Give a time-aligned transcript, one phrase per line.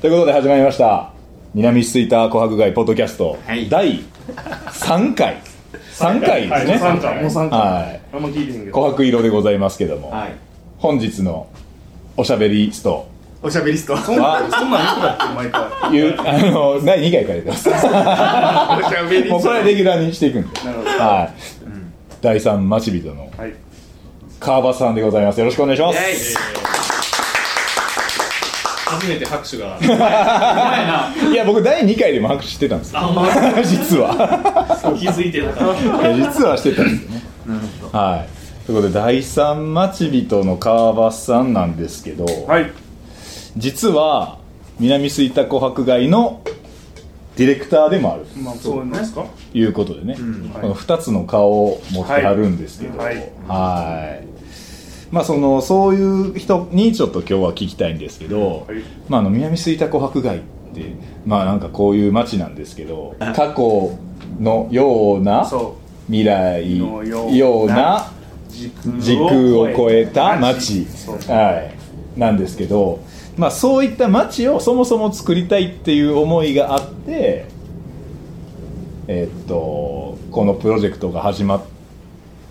[0.00, 1.12] ということで始まりました。
[1.52, 3.68] 南スイター琥珀街ポッドキャスト、はい。
[3.68, 5.42] 第3回。
[5.92, 6.78] 3回ですね。
[6.78, 7.22] もう3回。
[7.22, 7.58] もう3回。
[7.60, 8.00] はい。
[8.14, 8.88] あんま聞いてへんけど。
[8.88, 10.32] 琥珀色でございますけども、はい。
[10.78, 11.48] 本日の
[12.16, 13.10] おしゃべりスト。
[13.42, 13.94] おしゃべりスト。
[13.98, 15.94] そんなんそんなん言うたっけ毎回。
[15.94, 17.68] いうあの第2回からやってます。
[17.68, 20.60] おしゃべりもうこれはレギュラーにしていくんで。
[20.64, 20.90] なるほど。
[20.92, 21.30] はい、
[22.22, 23.52] 第3待ち人のはい。
[24.40, 25.40] 川端さんでございます。
[25.40, 26.34] よろしくお願いします、
[29.00, 29.78] 初めて拍手が。
[31.32, 33.00] いや僕第2回でも拍手してたんですよ。
[33.64, 34.14] 実は。
[34.98, 37.22] 気づいてなかったいや実はしてたんですよね。
[37.92, 38.66] はい。
[38.66, 42.70] ということで第三待ち人の川端さんなんですけど、はい。
[43.56, 44.38] 実は
[44.78, 46.40] 南吹田琥珀街の
[47.36, 48.26] ディレクターでもある。
[48.42, 49.22] まあそうなんですか？
[49.52, 52.98] ということでね、はいこの2つの顔を持ってはるんですけど。
[52.98, 53.16] はい。
[53.48, 54.29] はい
[55.10, 58.82] まあそのそういう人にちょっと今日は聞きたいんですけど、はい。
[59.08, 60.40] まあ、あの南吹田琥珀街っ
[60.74, 60.94] て
[61.26, 63.98] まあなんかこういう街なんですけど過去
[64.38, 65.76] のようなそ
[66.06, 68.12] 未来のような
[68.98, 70.86] 時空を超えた街。
[71.28, 71.70] は
[72.16, 73.00] い、なんですけど、
[73.36, 77.46] まあ、そういった街をそもそも作りたいっていう思いがあって、
[79.08, 81.64] えっとこのプロジェクトが始まっ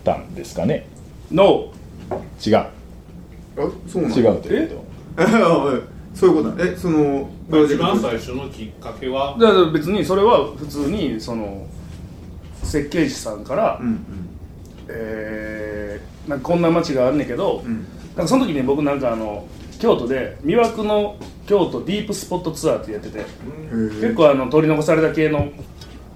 [0.04, 0.88] たんですかね。
[1.32, 1.72] の
[2.46, 2.56] 違う。
[2.58, 2.70] あ
[3.88, 4.86] そうなの違うというこ
[6.14, 6.56] そういうこと。
[6.56, 7.30] だえその
[7.66, 9.38] 一番最初のきっかけは？
[9.40, 11.66] だから別にそれは普通にその
[12.64, 14.00] 設計士さんから、うんうん。
[14.90, 17.86] えーなんかこんな街があんねんけど、ん。
[18.16, 19.46] なんかその時に僕なんかあの
[19.80, 21.16] 京都で魅惑の
[21.48, 23.26] 京都ディープスポットツアーってやってて、
[24.02, 25.48] 結構あの取り残された系の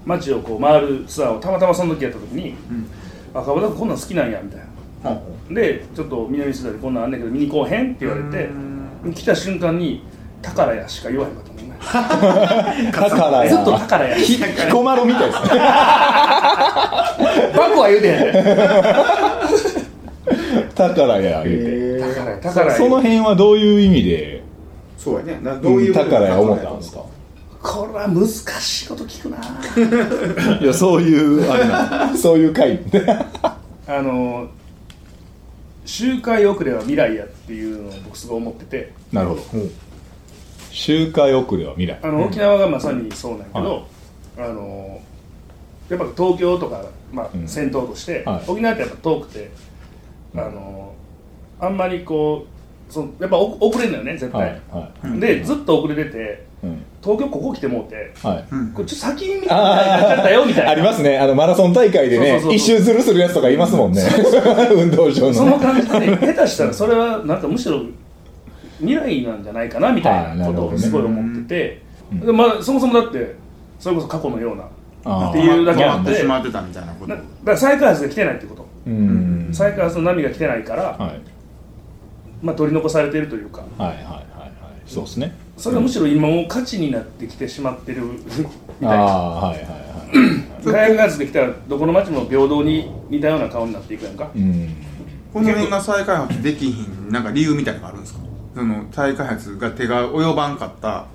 [0.06, 2.56] 街をこう回るツアーをたまたまその時やった時に
[3.34, 4.60] 「あ川端君こんなん好きなんや」みたい
[5.04, 5.20] な。
[5.50, 8.50] でちょっと南スダでこんなんあんねんけど見に来おへんって言われて
[9.14, 10.04] 来た瞬間に
[10.42, 11.74] 「宝や」しか言わへんかったもんね。
[12.92, 15.48] と 宝ずっとや宝やひ彦摩呂みたいですね。
[17.56, 18.34] バコは言うてへん
[20.76, 22.00] 宝や言うて。
[22.00, 24.44] 宝や宝やその辺はどういう意味で
[24.98, 25.40] そうやね。
[25.44, 27.00] などういう宝や思ったんですか？
[27.62, 29.38] これは難しいこと聞くな。
[30.60, 32.80] いやそういうあれなんそういう回。
[33.88, 34.48] あの
[35.86, 38.94] 周回遅れは未来やっていうのを僕すごい思ってて。
[39.12, 39.42] なるほど。
[40.72, 42.00] 周回遅れは未来。
[42.02, 43.88] あの沖縄がまさにそうなんやけど、
[44.38, 45.02] あの
[45.90, 47.48] やっぱ東京とか、まあうん。
[47.48, 48.44] 先頭として、はい。
[48.48, 49.52] 沖縄ってやっぱ遠くて、
[50.36, 50.96] あの
[51.60, 52.48] あんまりこ
[52.90, 54.62] うそのやっぱお遅れんのよね絶対、はい。
[55.08, 55.20] はい。
[55.20, 56.53] でずっと遅れててうん
[57.04, 58.46] 東京ここ来てもうてはい。
[58.74, 60.72] これちょっと先に見たいなっちゃったよみたいな。
[60.72, 61.20] ありますね。
[61.20, 62.54] あのマラソン大会でねそうそうそうそう。
[62.56, 64.02] 一周ずるするやつとかいますもんね。
[64.74, 67.82] 運動場そののね感じでね下手したらそれはなんかむしろ
[68.80, 71.82] 未来なんじゃないかなみたいなことをすごい思ってて、
[72.12, 72.20] うん。
[72.22, 73.36] でまあ、そもそもだって
[73.80, 76.12] それこそ過去のようなっていうだけあ回って。
[76.12, 81.22] ってしまってたみたいなことなだから再開発が来てないってこと、うん再開発の波が来てないから、はい
[82.42, 84.16] まあ、取り残されてるというかはいはいはいは
[84.48, 84.52] い
[84.86, 88.20] そうですねそれがむしろ今もう価値になってきてしまってるみ
[88.82, 89.04] あたいな。
[89.04, 89.74] あはいはいはい
[90.66, 94.30] 開発できたらどこの町も平等に似たような顔になっていくやんか。
[94.36, 94.76] うん。
[95.34, 98.20] この辺が再開発できひんなんか理由みたいなのがあるんですか？
[98.56, 100.88] その再開発が手が及ばんかった。
[100.88, 101.08] や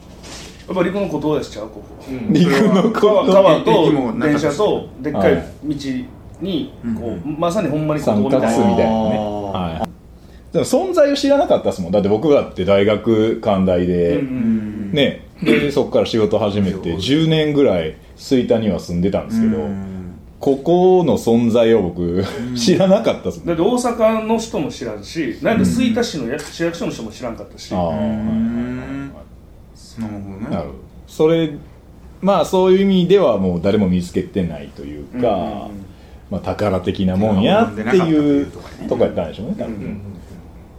[0.73, 2.05] っぱ陸の孤島でしちゃうここ。
[2.29, 5.75] 陸のこと川と電車とでっかい道
[6.43, 8.51] にこう、まさにほんまに孤島みたいな。
[8.51, 9.19] 三角みたいなね。
[9.55, 9.88] はい
[10.53, 11.93] でも存在を知らなかったですもん。
[11.93, 15.27] だって僕だって大学関大で、うんうんね。
[15.43, 19.59] でそこから仕事始めて10年ぐらい吹田には住んでたんですけど、
[20.41, 22.25] ここの存在を僕
[22.57, 23.47] 知らなかったですもん。
[23.49, 27.89] だって大阪の人も知らんしなんで吹田市のや市役所の人も知らんかったし、ああ。
[27.89, 30.01] はいはいはいはい。
[30.01, 30.47] なるほどね。
[30.51, 30.75] なるほど。
[31.07, 31.51] それ
[32.21, 35.85] まあそういう意味ではもう誰も見つけてないというか、うんうんうん。
[36.31, 38.51] まあ、宝的なもんやっていう
[38.87, 40.01] とこやったんでしょうね多分、うん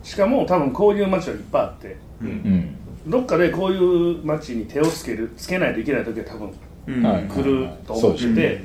[0.09, 2.75] しかも多分こういう街はいっぱいあってうん。
[3.05, 6.51] どっかでこういう街に手をつけるつけないといけない時は多分
[6.87, 8.61] 来ると思ってて、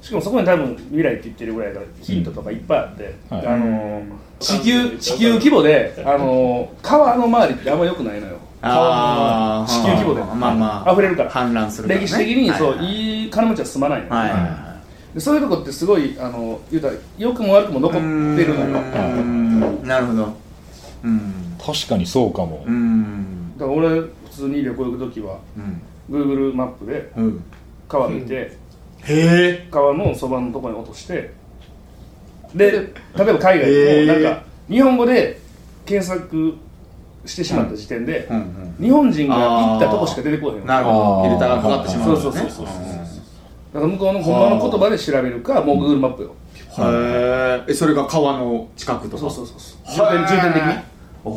[0.00, 3.46] しかもそこに多分未来って言ってるぐらいからヒントとかいっぱいあって、はい。
[3.46, 4.02] あの
[4.40, 8.38] 地球地球規模であの川の周りってあんま良くないのよ。
[8.62, 9.70] あー。
[9.70, 10.20] 地球規模で。
[10.22, 10.92] まあまあ。
[10.92, 11.30] 溢れるから。
[11.30, 12.06] 氾濫するからね。
[12.06, 13.26] 歴史的にそう、はいはいい。
[13.26, 18.00] い金持ちは住まないのよ、はいはいそういうとこってすごいあの言うたら良くも悪くも残って
[18.44, 18.82] るのよ。
[19.82, 20.45] なるほど
[21.04, 21.32] うん。
[21.58, 23.52] 確かにそうかも、うん。
[23.58, 25.82] だから俺普通に旅行行く時はうん。
[26.10, 27.44] Google マップでうん。
[27.88, 28.56] 川見て、へ
[29.04, 29.68] え。
[29.70, 31.32] 川のそばのところに落として
[32.54, 35.40] で例えば海外でもなんか日本語で
[35.84, 36.54] 検索
[37.24, 38.36] してしまった時点で、うん。
[38.36, 38.84] うん。
[38.84, 41.22] 日本人が行ったとこしか出てこへんよなるほど。
[41.22, 42.66] フィルターがかかってしまうそうそうそうそう
[43.74, 46.34] だから向こうのほんまの言葉で調べるかもう Google マップよ
[46.78, 49.20] へえそれが川の近くとか？
[49.22, 50.06] そうそうそうそう。
[50.08, 50.74] 重点重点的に？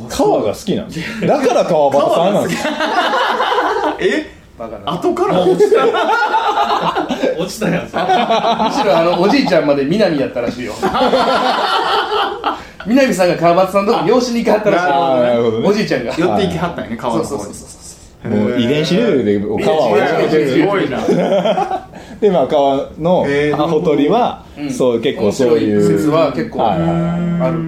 [0.10, 1.40] 川が好きなんだ。
[1.48, 2.72] から川端さんなんですよ。
[4.00, 4.32] え？
[4.58, 4.92] バカな。
[4.94, 5.42] 後から？
[5.42, 5.86] 落ちた
[7.40, 7.84] 落ちたやつ。
[7.86, 10.74] むしろあのおじいちゃんまで南やったらしいよ。
[12.86, 14.88] 南さんが川端さんのとこ養子に行かはったらしい
[15.62, 15.68] ね。
[15.68, 16.14] おじいちゃんが。
[16.16, 17.54] 寄っていきはったんやね川そうの方に。
[17.56, 17.80] そうそう
[18.24, 20.98] そうもう遺伝子レベルで川をすごいな
[22.20, 24.72] でまあ川のへーアホ取りは、うん。
[24.72, 26.84] そう結構そういう説は結構ある。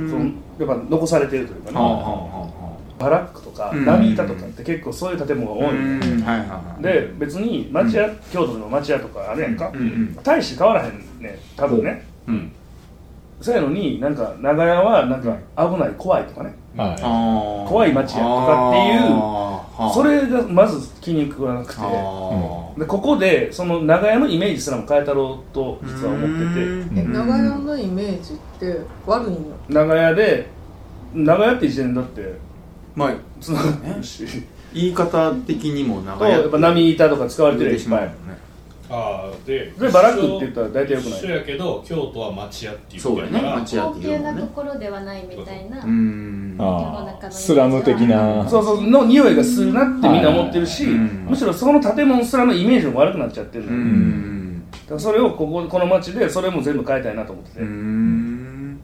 [0.09, 0.25] その
[0.59, 2.51] やっぱ残されてるというかね。
[2.99, 3.85] バラックとかうん。
[3.85, 12.05] 波板とかって結構そういう建物があ多いんで別に町屋、京都でも町屋とかあるやんか、うんうん大して変わらへんね多分ね。
[12.27, 12.51] うん。
[13.39, 21.81] そうやのになんか長屋はなんか危ない怖いとかね怖い街やとかっていうそれがまず気に食わなくて。
[21.81, 22.79] あ。
[22.79, 26.37] でここでその長屋のイメージすらも変えたろうとー実は思って
[26.95, 27.03] て。
[27.03, 29.39] 長屋のイメージって悪いの？
[29.69, 30.49] 長屋で
[31.13, 32.51] 長屋って時点だって。
[32.93, 34.25] まあつながってるし
[34.73, 38.15] 言い方的にもと長やっぱ波板とか使われてるしまうよね
[38.93, 41.19] ああででバラックって言ったら大体よくない。
[41.19, 43.41] 一緒やけど京都は町屋っていうそうやね。
[43.41, 46.55] 町屋っていう高級なところではないみたいな、うん。
[46.59, 48.47] あースラム的な。
[48.49, 54.69] そうそうの匂いがするなってみんな思ってるし、はいはいはいむしろその建物すらのイメージも悪くなっちゃってるのうよ、ん。
[54.69, 58.79] だからそれをこここの街でそれも全部変えたいなと思ってて、うん。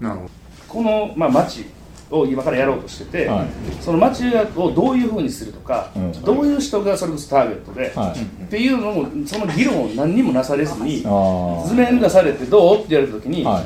[0.00, 0.30] なるほど。
[0.66, 1.66] この、まあ、街
[2.10, 3.46] を今からやろうとしてて、はい。
[3.80, 4.24] その街
[4.56, 6.12] をどういうふうにするとか、うん。
[6.12, 8.44] どういう人がそれこそターゲットで、はい。
[8.44, 13.64] っていうのもその議論を何にもなされずにあ図面出されてどうって言われた時に、あはい。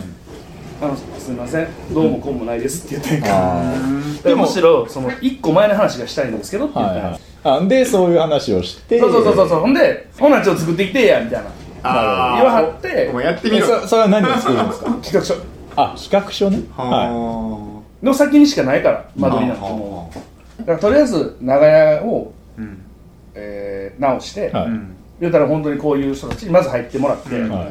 [0.83, 3.61] あのすみませんどうもこうもないですって言ってんから。
[3.61, 7.65] あだからむしろその1個前の話がしたいんですけどってあ言ったら、はいはい。
[7.65, 8.99] あでそういう話をして。
[8.99, 9.49] そうそうそうそう。
[9.51, 11.51] そうほんでほなちょっと作ってきてやみたいな。
[11.83, 13.09] 言わはって。
[13.11, 13.67] お前やってみろ。
[13.67, 14.91] そそれは何を作るんですか？
[15.03, 15.35] 企画書。
[15.77, 16.63] あ企画書ね。
[16.75, 19.63] ははの先にしかないからあ間取りなんて。
[19.63, 22.83] もうだからとりあえず長屋を、うん。
[23.35, 24.67] えー直して、はい。
[24.67, 24.97] うん。
[25.21, 27.71] 言うたら本当にこういう人たちにまず入ってもらって、うんはい。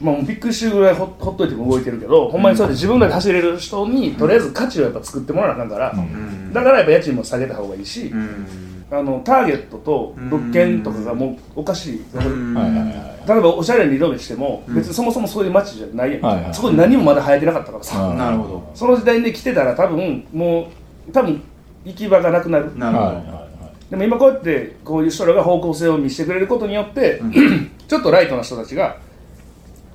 [0.00, 6.52] まあ、もうびっくりするぐらいほほっといても動いてるけど、ほんまにそうやって自分らで走れる人にとりあえず価値をやっぱ作ってもらわなあかんから、うん。
[6.52, 12.54] だからやっぱ家賃も下げた方がいいし、うんあのターゲットと物件とかがもうおかしい、うん。
[12.54, 18.16] はいはいはい例えばおしゃれにリノベしても、別にそもそもそういう街じゃないやん、はいはいそこに何もまだ生えてなかったからさ、うん。
[18.16, 20.70] なるほどその時代で来てたら多分も
[21.06, 21.42] う多分
[21.84, 22.74] 行き場がなくなる。
[22.78, 23.06] なるほど。
[23.06, 23.48] はいはいはい
[23.90, 27.22] でも今こうやってこういう人らが方向性を見せてくれることによって、
[27.88, 28.98] ちょっとライトな人たちが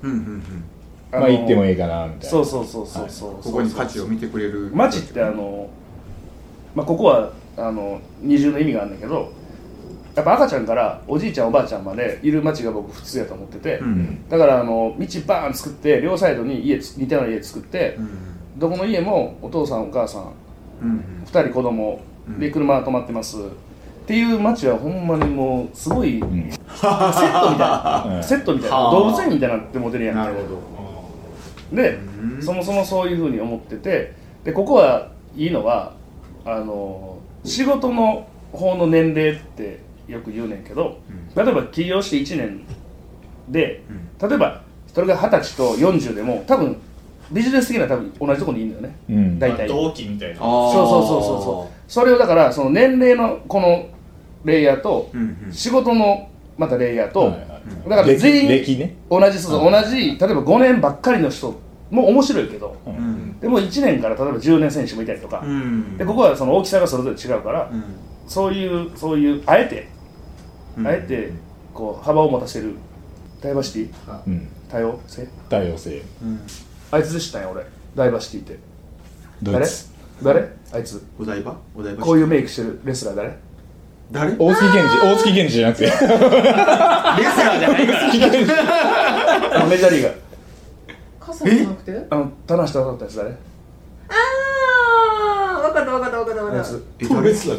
[0.02, 0.64] うんうんうん。
[1.12, 2.24] あのまあ行ってもいいかなみたいな。
[2.28, 5.68] そうそうそうそうそう、ここに価値を見てくれる街ってあの、
[6.74, 9.32] まあ、ここはあの二重の意味があるんだけど
[10.14, 14.28] やっぱ赤ちゃんからおじいちゃんおばあちゃんまでいる街が僕普通やと思ってて、うん。
[14.28, 18.10] だからあの道バーン作って両サイドに家つ似たような家作って、うん。
[18.56, 20.32] どこの家もお父さんお母さん
[20.82, 21.04] うん。
[21.26, 22.00] 2人子供
[22.38, 23.40] で車が止まってます、っ
[24.06, 26.20] ていう街はほんまにもうすごい、ん。
[26.20, 28.22] セットみたいな、うん。
[28.22, 28.92] セットみたいなはあ。
[28.92, 30.40] 動物園みたいになってモデルやんなるほ
[31.72, 31.76] ど。
[31.76, 32.42] で、うん。
[32.42, 34.14] そもそもそういうふうに思ってて
[34.44, 35.94] でここはいいのは
[36.44, 40.98] あの仕事の方の年齢ってよく言うねんけど、
[41.36, 42.60] 例えば起業して1年
[43.48, 43.82] で、
[44.20, 46.80] 例えばそれが20歳と40でも多分
[47.32, 49.38] ビジネス的には多分同じところにいるんだよね、うん。
[49.38, 49.66] 大体。
[49.68, 50.36] 同期みたいな。
[50.36, 51.90] そうそうそうそうそう。
[51.90, 53.88] それをだからその年齢のこの
[54.44, 55.10] レイヤーと、
[55.50, 57.30] 仕事のまたレイヤーと、
[57.88, 61.58] だから全員同じ同じ例えば5年ばっかりの人
[61.94, 63.38] も面白いけど、うん。
[63.40, 65.96] でも1年から例えば10年選手もいたりとか、うん。
[65.96, 67.84] でここはその大きさがそれぞれ違うから、うん。
[68.26, 69.88] そういうそういうあえて、
[70.76, 70.86] うん。
[70.86, 71.32] あえて
[71.72, 72.74] こう幅を持たせる
[73.40, 74.20] ダイバーシティ？
[74.26, 74.48] うん。
[74.68, 75.28] 多様性？
[75.48, 76.02] 多様性。
[76.22, 76.40] うん。
[76.90, 77.64] あいつでしたんや俺。
[77.94, 78.58] ダイバーシティって。
[79.42, 79.94] 誰ドイツ。
[80.22, 80.48] 誰？
[80.72, 81.02] あいつ？
[81.18, 81.56] お台場？
[81.76, 83.38] お台場こういうメイクしてるレスラー誰？
[84.10, 84.30] 誰？
[84.32, 85.86] レ大月健二大月健二じゃなくて。
[85.86, 87.86] スラーじゃない
[89.54, 90.14] あのメジャーリーガー
[91.38, 92.06] 傘じゃなくて？
[92.10, 93.34] あの棚下だったやつ誰あ
[95.58, 96.62] あ分かった分かった分かった分かった。
[96.62, 97.50] あいつえ誰ス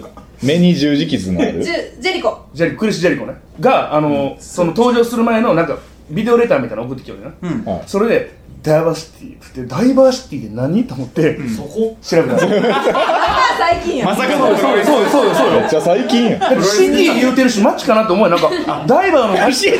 [0.43, 1.63] 目に十字傷のある。
[1.63, 2.45] ジェジェリコ。
[2.53, 3.35] ジェリクリス・ジェリコね。
[3.59, 5.77] があの、その登場する前のなんか
[6.09, 7.65] ビデオレターみたいなの送ってきよるよね、うん。
[7.65, 9.35] はいそれでダイバーシティ。
[9.35, 14.57] ってダイバーシティって何と思って、そこ調べたんですよあ最近やまさかの。
[14.57, 15.09] そうよそうよそうよ。
[15.09, 16.39] そうよそうよめっちゃ最近やん。
[16.39, 18.35] だって CD 言うてるしマッチかなと思うよ。
[18.35, 19.77] なんかダイバーのマッチ CD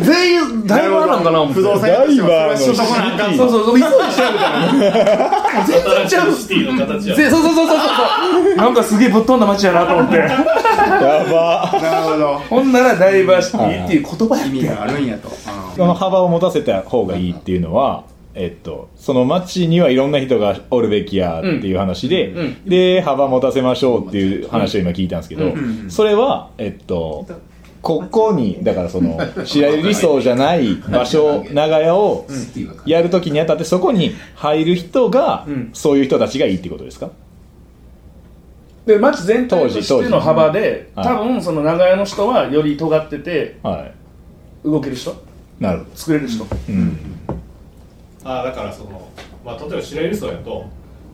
[0.00, 1.60] 全員ダイバーなんかな思って。
[1.60, 3.30] 不動産屋としてはそれはしとこなあか。
[3.30, 6.32] んそうとそうそう急いで調べたら全然ちゃう。
[6.32, 8.56] シティの形やぜそうそうそうそうそう。
[8.56, 10.16] なんかすげえぶっ飛んだ街やなと思って。
[10.16, 11.70] やば。
[11.80, 15.30] なるほどほんならダイバーシティっていう言葉やっ意味てがあるんやと。
[15.76, 22.34] その幅を持たせた方がいいっていうのは、えっと、その街にはいろんな人がおるべきやっていう話で、
[22.66, 25.90] で幅持たせましょうっていう話を今聞いたんですけど、ん。
[25.90, 27.26] それはえっと
[27.82, 32.26] ここにだからその白百合理想じゃない場所長屋を
[32.86, 37.10] やるときにあたってそこに入る人が、うんそういう人たちがいいってことですか？
[38.86, 43.84] で街全体としての幅で多分その長屋の人はより尖ってては
[44.64, 44.68] い。
[44.68, 45.14] 動ける人？
[45.58, 45.80] なる。
[45.80, 46.44] ほど、作れる人？
[46.68, 46.98] うん、
[48.24, 49.08] ああだからその
[49.44, 50.66] まあ例えば白百合荘やと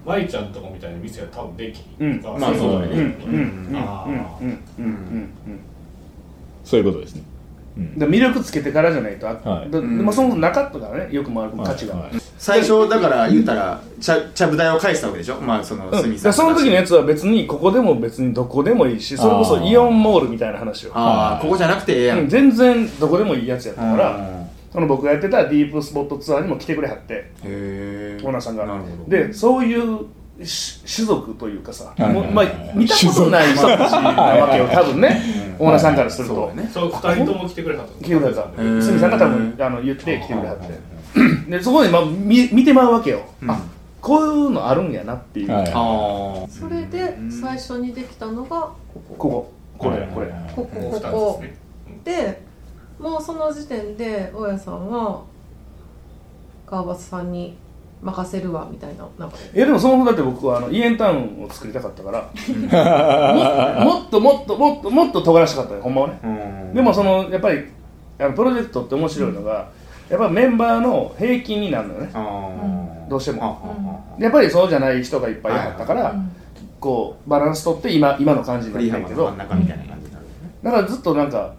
[0.05, 2.87] 舞ちゃんとかみたいな店は多分できうんかまあそうだね。
[2.87, 2.97] う。
[2.97, 2.99] ん。
[2.99, 3.01] うん。
[3.01, 3.69] うん。
[3.71, 3.77] うん。
[3.77, 4.11] あー
[4.43, 4.49] うん。
[4.79, 4.85] うん。
[4.85, 5.61] うん
[6.69, 7.23] そういうことですね、
[7.79, 7.99] うん。
[7.99, 9.71] で魅力つけてからじゃないとあはい。
[9.71, 11.95] だまあそもそもなかったからねよくも悪くも価値が。
[11.95, 12.11] はい。
[12.11, 15.41] はい最初だから言ったらちゃちゃぶ台を返したわけでしょ？
[15.41, 15.91] まあそのうん。
[15.91, 24.51] 鷲見さんでその時のやつは別にここでも別にどこでもいいしそれこそイオンモールみたいな話をああここじゃなくてええやうんん全然どこでもいいやつやったかうらん。
[24.73, 28.67] その僕がやってたディープスポットツアーにも来てくれはってへえオーナーさんが。
[28.67, 29.11] なるほど。
[29.11, 30.07] でそういうし
[30.39, 35.21] 種族というかさ、はいもうまあ、見たことない人たちなわけよ多分ね。
[35.59, 36.51] オーナーさんからすると。
[36.51, 36.71] そね。
[36.73, 38.43] そう二人とも来てくれたと来てくれた。
[38.43, 39.11] 鷲見さん。
[39.11, 41.51] が多分あの言って来てくれはって。
[41.51, 43.51] でそこで、まあ、見見てまうわけよ、うん。
[43.51, 43.61] あ
[44.01, 49.53] こういうのあるんやなっていう、はいそれで最初にできたのがここ。
[49.77, 50.07] これ。
[50.15, 50.29] これ。
[50.55, 51.57] こここもう二つですこね。
[52.05, 52.43] で
[53.01, 55.25] もうその時点で大家さんは
[56.67, 57.57] 川端さんに
[58.03, 59.37] 任せるわみたいななんか。
[59.55, 63.85] えでもそもそもだって僕はあのイエンタウンを作りたかったから。
[63.85, 66.27] ももっともっともっともっと尖らしたかったよほんまはねう
[66.73, 67.65] んでもそのやっぱり
[68.19, 69.71] あのプロジェクトって面白いのが、
[70.09, 76.33] やっぱメンバーの平均になるのよねどうしてももやっぱりそうじゃない人がいっぱいいはったから、うん
[76.81, 80.25] こうバランス取って今今の感じにフなってるけどリーハマの真ん中みたいな感じになる
[80.63, 81.55] だからずっとなんか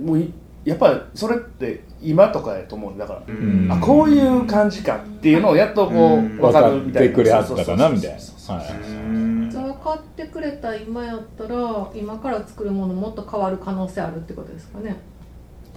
[0.00, 0.32] もうい
[0.68, 3.68] やっぱりそれって今とかやと思うんだから、うん。
[3.70, 6.36] あこういう感じかっていうのをやっとこう、うん。
[6.36, 7.08] 分か分かっるみたいな。
[7.08, 8.18] てくれはったかなみたいな。
[8.18, 14.96] 分かってくれた今やったら今から作るものもっと変わる可能性あるってことですかね。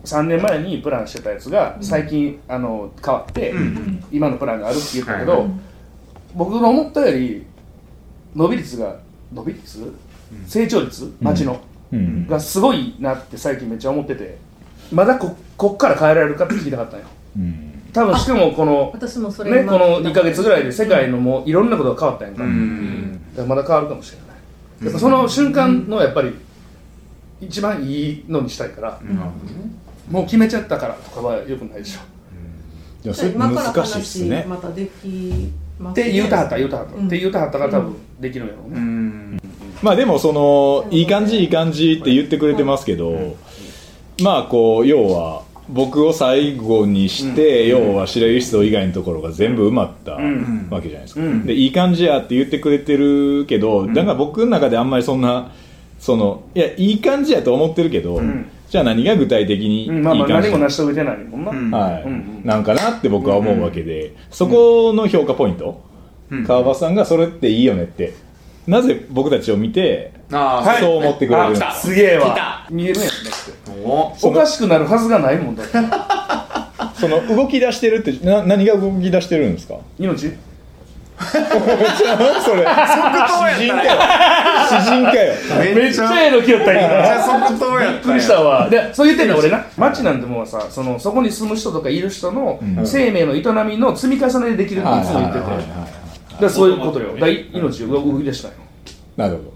[0.04, 4.04] 3年前にプランしてたやつが最近、あの変わって、うん。
[4.12, 5.48] 今のプランがあるって言ったけど、
[6.36, 7.46] 僕の思ったより
[8.36, 8.98] 伸び率が
[9.32, 9.94] 伸び率、
[10.48, 11.14] 成長率？
[11.22, 12.28] 町の、うん。
[12.28, 14.38] がすごいなって最近めっちゃ思ってて
[14.92, 17.06] まだここっから変えられるかって聞きたかったんよ。
[17.38, 17.82] うん。
[17.94, 23.12] 多分しかもこの私もそれね、今この2か月ぐらいで世界のもういろんなことが変わったんやんか,、うん。
[23.36, 24.28] だからまだ変わるかもしれない。
[24.86, 26.34] やっぱその瞬間のやっぱり
[27.42, 29.72] 一番いいのにしたいから、なるほどね
[30.10, 32.00] もう決めちゃったからとかはよくないでしょ。
[33.04, 37.08] でもそれ今から難しいっす話ねまたできますって言うたはった言うたはった、うん。
[37.08, 39.42] って言うたはったから多分できるんやろううね、ん。
[39.82, 43.38] まあでもそのいい感じいい感じって言ってくれてますけど、
[44.24, 50.68] まあこう要は僕を最後にして、要は白雪層以外のところが全部埋まったん。
[50.70, 51.46] わけじゃないですか、うん。
[51.46, 55.52] でいい感じやって言ってくれてるけど、だから僕の中であんまりそんな
[56.00, 58.50] そのいやいい感じやと思ってるけど、ん。
[58.70, 60.04] じゃあ何が具体的にいいうん。
[60.04, 62.04] まあ何も成し遂げてないもんな、うんはい。
[62.04, 62.10] うん。
[62.10, 62.42] うん。
[62.44, 65.82] なんかなって僕は思うわけで、そこの評価ポイント、
[66.32, 66.44] うん。
[66.46, 68.14] 川場さんがそれっていいよねって。
[68.68, 72.68] なぜ僕たちを見てそう思ってくれるんですあすげえ来わた。
[72.70, 73.10] 見えるんや
[73.82, 75.74] んだっておおかしくなるはずがないもんだって。
[77.00, 79.76] その動き出してるってな何が動き出してるんですか？
[80.00, 80.32] 命。
[81.22, 82.66] それ。
[82.66, 84.02] 詩人かよ
[84.70, 85.34] 詩人かよ。
[85.76, 88.70] めっちゃええの来よっためっちゃ今即答やびっくりしたわ。
[88.70, 89.64] でそう言ってんの俺な。
[89.78, 92.86] 町なんてもうさそのそこに住む人とかいる人のうん。
[92.88, 95.46] 生命の営みの積み重ねでできるっていつも言ってて。
[96.42, 97.16] だそういうことよ。
[97.20, 98.56] だ命が動き出したよ。
[99.16, 99.54] なるほど。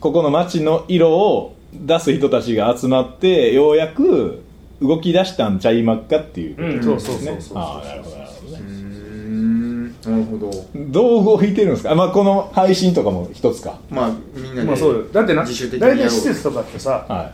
[0.00, 4.42] ここの街の色を出す人たちが集まってようやく
[4.80, 6.56] 動き出したんちゃいまっかっていう。
[6.56, 6.82] ことうん。
[6.82, 7.58] そうそうそうそう。
[7.58, 8.58] ああなるほどなるほどね。
[8.60, 9.86] うん。
[9.86, 10.50] なるほど。
[10.74, 13.78] どう動いてるんですか、まあ、この配信とかも一つか。
[13.90, 15.04] まあみんなでまあそうよ。
[15.12, 15.96] だってな自主的にやろう。
[15.98, 17.32] 大体施設とかってさは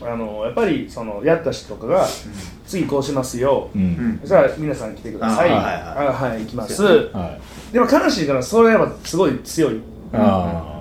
[0.00, 2.06] あのやっぱりそのやった人とかが
[2.66, 3.70] 次こうしますよ。
[3.74, 3.84] い、うん。
[3.84, 5.50] うんじゃあ皆さん来てください。
[5.50, 6.40] ああはいはい。
[6.40, 6.82] 行きます。
[6.82, 7.38] は
[7.70, 9.80] い、でも悲しいからそれやっぱすごい強い。
[10.12, 10.74] あ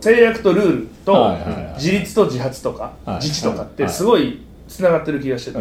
[0.00, 1.34] 制約とルールと
[1.76, 5.58] 自立と自発とかはい自治とかってすごいつながってる気がしてて。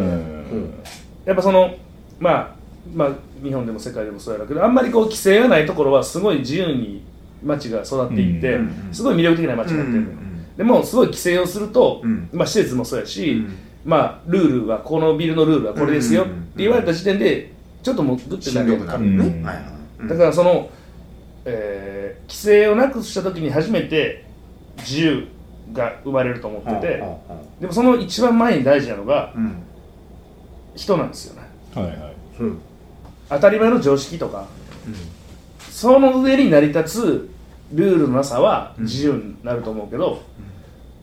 [1.25, 1.75] やっぱその
[2.19, 2.55] まあ
[2.93, 3.09] まあ
[3.43, 7.03] 日本でも世界でもそうやろうけどあんまりこう規制がないところはすごい自由に
[7.43, 10.17] 街が育っていってうんすごい魅力的な街になってるのよ。
[10.19, 10.25] うん
[10.57, 12.29] でもすごい規制をするとうん。
[12.31, 13.43] まあ施設もそうやし
[13.83, 17.51] まあルールはこのビルのルールはこれですよって言われた時点で
[17.83, 19.17] ちょっともうグッてなるしんどくなるうん。
[19.17, 19.43] ね
[20.07, 20.69] だからその、
[21.45, 24.25] えー規制をなくした時に初めて
[24.77, 25.27] 自由
[25.73, 29.63] が生まれると思ってて、うんうんでもその一番前に大事なのがうん。
[30.75, 31.47] 人なんですよね。
[31.73, 32.15] はいはい。
[32.39, 32.59] うん。
[33.29, 34.45] 当たり前の常識とか、
[35.69, 37.29] その上に成り立つ
[37.73, 40.21] ルールのなさは自由になると思うけど、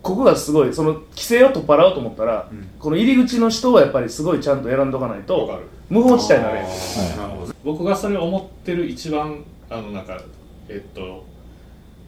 [0.02, 2.70] ここがすごいその規制を取っ払おうと思ったら、ん。
[2.78, 5.66] この入り口の人はやっぱりすごいちゃんと選んどかないとる。
[5.88, 7.54] 無法地帯になれるあーなるほど。
[7.64, 10.20] 僕がそれを思ってる一番あのなんか
[10.68, 11.24] えっと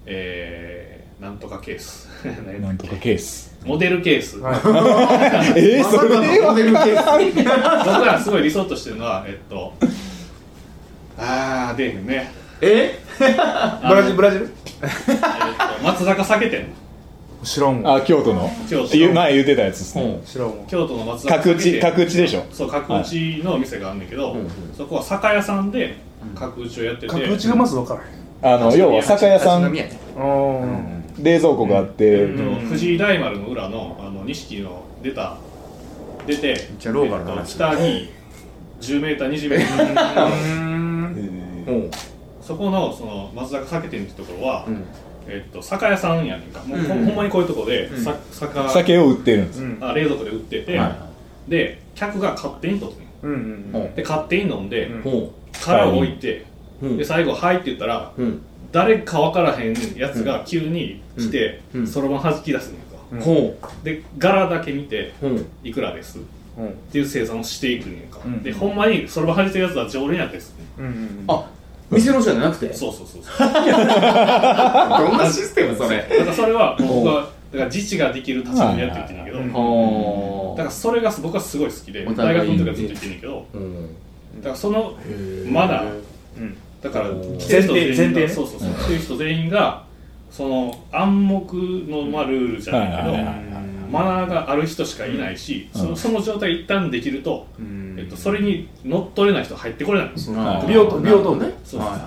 [0.06, 2.08] えー、なんとかケース。
[2.46, 3.56] 何なんとかケース。
[3.64, 4.56] モデルケース、はい。
[5.58, 7.84] えー、それモデルケース。
[7.84, 9.72] 僕がすごい理想としてるのはえっと
[11.16, 12.32] あー出えへんね。
[12.60, 12.98] え？
[13.18, 14.14] ブラジル？
[14.16, 14.50] ブラジル？
[14.82, 14.88] えっ
[15.78, 16.66] と松坂酒店
[17.42, 17.94] 知らんわ。
[17.96, 18.50] あ京都の。
[18.68, 20.20] 京都前言ってたやつですね。
[20.26, 20.54] 知らんわ。
[20.66, 22.44] 京都の松坂角打角打ちでしょ？
[22.50, 24.48] そう角打ちの店があるんだけど、うんうん。
[24.76, 25.94] そこは酒屋さんで
[26.34, 28.54] 角打ちをやってて、角打ちがまず分からへん。
[28.56, 29.62] あの要は酒屋さん。
[29.62, 35.36] 立ち飲みやねあー冷蔵庫があって、えっと藤井大丸の裏のあの錦の出た
[36.26, 37.54] 出てめっちゃローカルな話。
[37.54, 38.12] 北に
[38.80, 40.28] 10メーター20メーター。
[40.28, 40.30] う
[41.86, 41.90] ん。
[42.40, 44.84] そこのその松坂酒店ってところは、うん。
[45.26, 46.60] えっと酒屋さんやねんか。
[46.64, 46.84] もう、うん。
[46.86, 48.04] ほんほんまにこういうとこで、うん。
[48.04, 49.78] さ酒酒を売ってるんです、うん。
[49.80, 51.08] あ冷蔵庫で売ってて、は
[51.48, 55.12] で客が勝手に取ってんうんうんほうで勝手に飲んで、うん。
[55.12, 55.32] を
[55.96, 56.46] 置いて、
[56.82, 58.42] うんで最後「はい」って言ったらううん
[58.74, 61.80] 誰か分からへんやつが急に来てうん。
[61.82, 61.86] うん。
[61.86, 62.78] そろばん弾き出すね
[63.16, 63.20] ん。
[63.20, 65.12] か、ほで柄だけ見て
[65.62, 66.18] いくらです？
[66.18, 66.20] っ
[66.58, 66.62] う。
[66.64, 68.42] んていう生産をしていくねんか、うん。
[68.42, 70.52] でほんまにそろばん弾いてるやつは常連やったりす。
[70.76, 71.24] るねんうんうん。
[71.28, 71.48] あ
[71.90, 72.74] 店の人じゃなくて？
[72.74, 73.48] そうそうそうそう。
[73.48, 75.98] どんなシステムそれ？
[75.98, 79.52] だからそれは僕はだから自治ができる立場でやってるって言うんだけど、うん。
[80.50, 83.46] はだからそれが僕はすごい好きでお大学の時はずっと言ってるんだけど。
[83.54, 83.86] うん。
[84.38, 84.98] だからその
[85.48, 85.84] まだ
[86.36, 89.84] うんだからおー来てる人全員前提前提そうそうそう来てる人全員が
[90.30, 91.56] その暗黙
[91.88, 93.16] のまあルールじゃないけど、
[93.90, 95.80] マナーがある人しかいないし、うん。
[95.80, 97.94] そのその状態一旦できると、うん。
[97.96, 100.08] えっと、それに乗っ取れない人入ってこれない。
[100.08, 101.80] んですよ、あー美容と美容となるほどねそう。
[101.80, 101.98] はいはい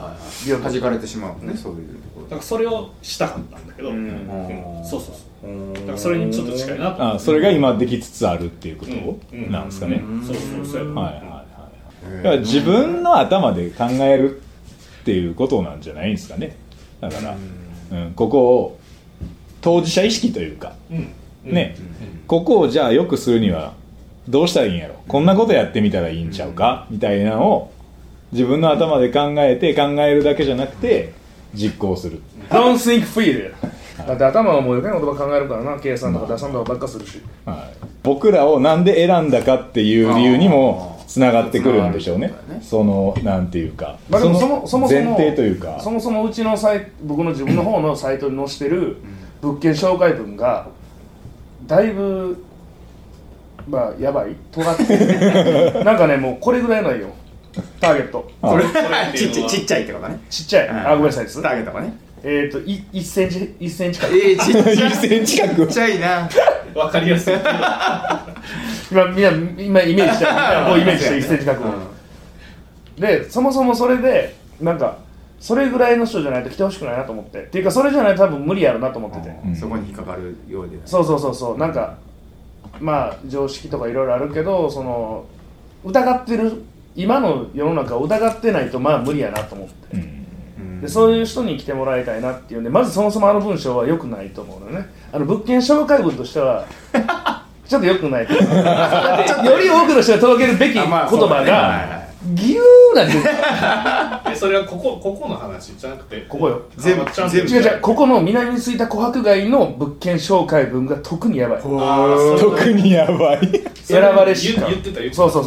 [0.62, 0.74] はい。
[0.74, 3.96] 弾かれてしまうねそういうとこだからそれをしたかったんだけど、うん。
[3.96, 5.16] うんうんそうそう。
[5.42, 7.14] そうろだからそれにちょっと近いなと。
[7.16, 8.92] あそれが今できつつあるっていうこと
[9.32, 9.50] うん。
[9.50, 10.86] なんですかね、そうそうそう。
[10.86, 11.46] やはいはいは
[12.14, 12.18] い。
[12.18, 14.42] だから自分の頭で考える
[15.08, 16.58] っていうことなんじゃないんですかね。
[17.00, 17.38] だから、
[17.92, 18.80] うん、ここを
[19.62, 20.74] 当事者意識というか
[21.46, 21.78] ね、
[22.28, 23.74] ここをじゃあ良くするには
[24.28, 24.96] どうしたらいいんやろ？
[25.08, 26.88] こんなことやってみたらいいんちゃうか？
[26.90, 27.74] みたいなのを
[28.34, 31.14] 自分の頭で考えて考えるだけじゃなくて
[31.54, 32.22] 実行する。
[32.50, 33.54] Don't think feel
[34.06, 35.80] だって頭はもう余計な言葉考えるからな。
[35.80, 37.22] 計算とか出さんとかばっかするし。
[37.46, 42.34] はい、僕らをなんで選んだかっていう理由にもつながってくるんでしょうね。
[42.62, 45.80] そのなんていうか、まあでもそのもそもそも前提というか。
[45.80, 48.98] そもそもうちのサイ僕の自分の方のサイトに載せてる
[49.42, 50.68] 物件紹介文が
[51.66, 52.44] だいぶ
[53.70, 54.36] まあやばい。
[54.52, 57.08] 尖ってる なんかねもうこれぐらいなんよ。
[57.80, 58.30] ターゲット。
[58.42, 58.64] あそれ
[59.18, 60.20] ちっちゃいちっちゃいってことね。
[60.30, 60.70] ちっちゃい。
[60.70, 61.42] あごめんなさいです。
[61.42, 61.94] ターゲットがね。
[62.24, 64.76] えっ、とい1センチ1センチかええちっちゃい。
[64.76, 65.66] 1センチ角。
[65.68, 66.30] ちっちゃいな
[66.78, 67.34] わかりやすい
[68.92, 69.32] 今みんな
[69.64, 70.32] 今イメージしてこ
[70.76, 71.74] うイメージして1センチ角を、
[72.98, 74.98] でそもそもそれでなんか
[75.40, 77.44] それぐらいの人じゃないと来てほしくないなと思って。
[77.44, 79.56] っていうかそれじゃないと多分無理やろなと思ってて、うん。
[79.56, 80.78] そこに引っかかるようで。
[80.86, 81.58] そうそうそうそう。
[81.58, 81.96] なんか
[82.80, 85.26] まあ常識とかいろいろあるけどその
[85.84, 86.64] 疑ってる
[86.96, 90.17] 今の世の中を疑ってないとまあ無理やなと思って、うん
[90.82, 94.88] でそういう人に来てもらいたいなっていうんでまずそもそもあの文章は良くないと思うのね。
[95.12, 96.66] あの物件紹介文としては
[97.68, 103.18] ちょっと良くないだってより多くの人が届けるべき言葉がいギューなんて。
[104.32, 106.62] えそれはここここの話じゃなくてここよ。
[106.78, 107.52] 全部あちゃんと全部。
[107.52, 111.62] 違う違うここの南についた琥珀街の物件紹介文が特にやばい。
[111.62, 113.40] 特にやばい。
[113.84, 114.62] 選ばれしか。
[114.62, 115.16] 言言ってた言ってた。
[115.16, 115.44] そうそう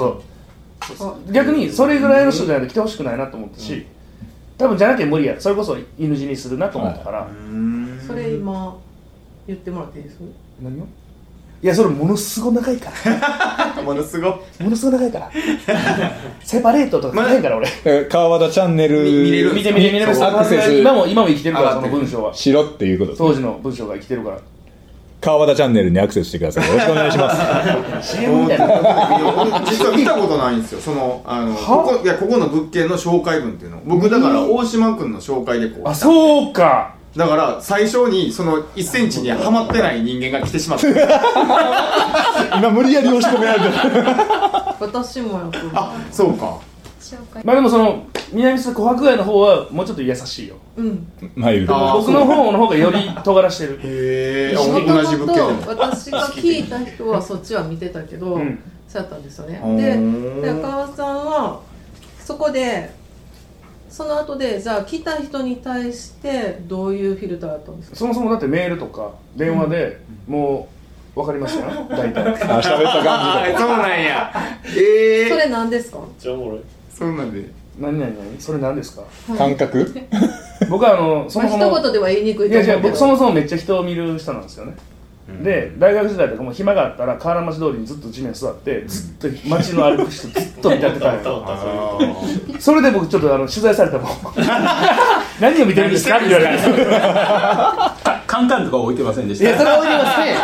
[0.97, 1.33] そう。
[1.33, 3.87] 逆にそれぐらいの人じゃないと来てほしくないなと思ったし、
[4.61, 5.40] 多分じゃなきゃ無理や。
[5.40, 7.29] それこそ犬死にするなと思ったから、
[8.07, 8.77] それ今
[9.46, 10.18] 言ってもらっていいです？
[10.62, 10.85] 何を？
[11.62, 12.90] いやそれものすごい長いか
[13.77, 13.83] ら。
[13.83, 14.38] ものすごも
[14.70, 15.31] のすごい長いから。
[16.42, 17.68] セパレートとか書かへんから俺。
[17.85, 20.31] え川端チャンネルみ見れる見て見て見て見てそう。
[20.31, 20.73] アクセス。
[20.75, 22.35] 今も今も生きてるからその文章は。
[22.35, 24.38] しろっていうこと当時の文章が生きてるから
[25.21, 26.69] 川端チャンネルにアクセスしてください。
[26.69, 28.17] よろしくお願いします。
[28.17, 30.81] CM みたいな俺実は見たことないんですよ。
[30.81, 33.83] そのあのここいやここの物件の紹介文っていうの。
[33.85, 35.89] 僕だから大島君の紹介でこう。
[35.89, 36.95] あそうか。
[37.17, 40.87] だから最初にその1センチにはまってない人間が来てしまった。
[42.57, 43.73] 今無理やり押し込められてる
[44.81, 46.57] 私もやっぱあそうか
[47.16, 47.42] 紹介。
[47.44, 50.57] まあでもその南須琥珀街の方はもうちょっと優しいよ。
[50.77, 51.07] うん。
[51.35, 51.75] マイルド。
[51.75, 53.81] あー僕の方の方がより尖らしてる。
[53.83, 58.59] へえもと同じ物件私が聞いた人はそっちは見てたけど、うん。
[58.88, 59.61] そうやったんですよね。
[60.42, 61.61] でで川さんは
[62.18, 62.90] そこで
[63.88, 67.96] その後でじゃあ来た人に対してどういうフィルターだったんですか？
[67.96, 70.68] そもそもだってメールとか電話でも
[71.16, 71.87] う分かりましたよ。
[71.90, 72.23] 大体。
[72.25, 74.33] あ喋った感じあそうなんや。
[74.77, 75.99] ええそれ何ですか？
[75.99, 76.61] めっちゃおもろい
[77.01, 77.49] そうなんで。
[77.81, 78.39] 何何何？
[78.39, 79.03] それ何ですか？
[79.39, 79.91] 感覚？
[80.69, 84.75] 僕はあのそまあもそも一言では言いにくいいや違うと思うけど僕そもそもめっちゃ人を見る人なんですよね、
[85.43, 91.21] で大学時代とかも暇があったら河原町通りにずっと地面座ってずっと街の歩く人ずっと見立てたん
[92.61, 94.09] それで僕ちょっとあの取材されたもん。
[95.41, 96.19] 何を見てるんですか？
[96.19, 96.63] って言われて
[98.40, 99.48] カンカンとか置いてませんでした？
[99.48, 100.35] いやそれは置いてますね。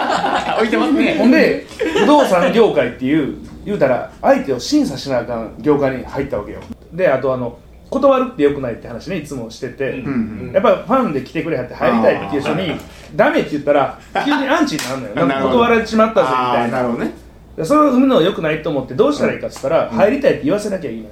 [0.58, 1.14] 置いてますね。
[1.18, 1.66] ほんで
[2.00, 6.60] 不動産業界っていう言うたら相手を審査しなあかん業界に入ったわけよ。
[6.92, 7.58] であとあの
[7.90, 10.50] 断るってよくないって話ねいつもしてて、うん。
[10.52, 12.72] やっぱりファンで来てくれはって入りたいっていう人に
[13.14, 15.26] ダメって言ったら急にアンチになるのよ。
[15.26, 16.78] なんか断られてしまったぜみあたいな。
[16.78, 17.12] あなるほどね。
[17.56, 21.10] でそれを生むのはよくないと思ってどうしたらいいかっつったら、入りたいって言わせなきゃいいのよ。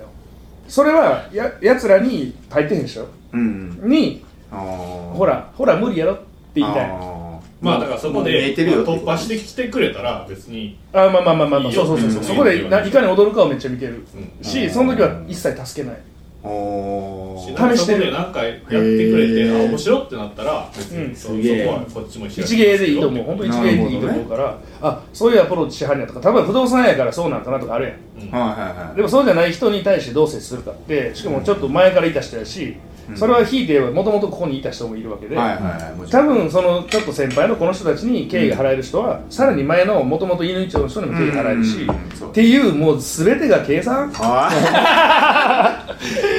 [0.69, 3.07] それはややつらに入ってへんでしょ。
[3.33, 3.79] うん。
[3.85, 6.13] にほらほら無理やろ。
[6.13, 6.23] って
[6.61, 6.85] 言いたい。
[6.91, 7.15] あ
[7.61, 10.79] まあだからそこで突破してきてくれたら別に。
[10.93, 14.05] あまあまあまあまあ、まあ、そうそうそうそう、うんそこでないかに踊るかをめっちゃ見てる。
[14.15, 14.45] うん。
[14.45, 15.99] し、その時は一切助けない。
[16.45, 17.77] 試してる。
[17.79, 21.09] そこで何回やってくれてあ面白ってなったら別うん。
[21.09, 23.25] にそ,、こはこっちも一緒一芸でいいと思う。
[23.25, 26.21] 本当一芸でいいと思うから、あそういうアプローチしはんやとか。
[26.21, 28.27] 多分不動産やからそうなんかなとかあるやん。
[28.27, 28.31] うん。
[28.31, 28.97] はいはいはい。
[28.97, 32.77] でもそうじゃない人に対してどう接するかってしかもちょっと前からいた人やし、
[33.15, 41.87] それはひいて言えばもともとここにいた人もいるわけで、多分そのちょっと先輩のこの人たちに敬意が払える人は、さらに前のもともと犬長の人にも敬意が払えるし、
[42.25, 44.13] っていうもう全てが計算？
[44.19, 45.87] あ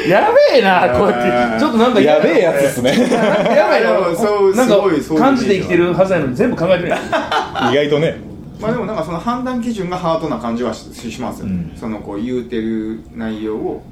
[0.08, 1.60] やべえなこうやって。
[1.60, 2.92] ちょっとなんかやべえやつですね。
[3.10, 3.96] やばいな。
[4.16, 4.76] そうなんか
[5.18, 7.00] 感じで生きてるはずやのに全部考えてるやん
[7.72, 8.18] 意外とね。
[8.60, 11.74] ーまあでもなんかその判断基準がハートな感じはししますよ、うん。
[11.76, 13.84] そのこう言うてる内容を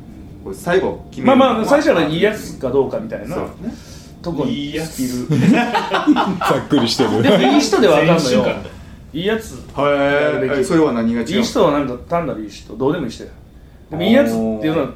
[0.44, 3.36] こう最後決めまあまあ最初はいいやつかどうかみたいな。
[3.36, 3.46] そう。
[3.46, 3.74] ね
[4.22, 5.08] とこにいいやつい。
[5.08, 7.22] る ざっくりしてる。
[7.22, 8.46] でもいい人ではあかんのよ。
[9.14, 10.60] いいやつへるべき。
[10.60, 12.74] えそれは何が違ういい人はなんか単なるいい人。
[12.76, 13.30] どうでもいい人や
[13.92, 14.90] でもいいやつっていうのは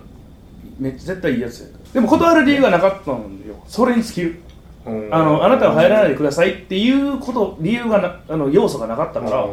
[0.79, 3.19] めっちゃ絶対いいやつやでも断る理由がなかったんよ。
[3.67, 4.39] それに尽きる。
[4.87, 9.45] うんあのあなたは入らないでくださいっていうこと理由がなあの要素がなかったから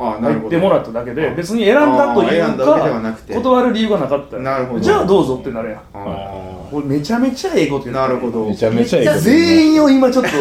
[0.00, 3.34] ああなるほど入ってもらっただけで別に選んだというあー選んだわけではなかくて。
[3.34, 4.36] 断る理由がなかった。
[4.36, 4.80] よなるほど。
[4.80, 5.80] じゃあどうぞってなるやん。
[5.92, 8.06] あこれめちゃめちゃええことな。
[8.06, 8.46] るほど。
[8.46, 10.30] めちゃめちゃいいこと全員を今ちょっと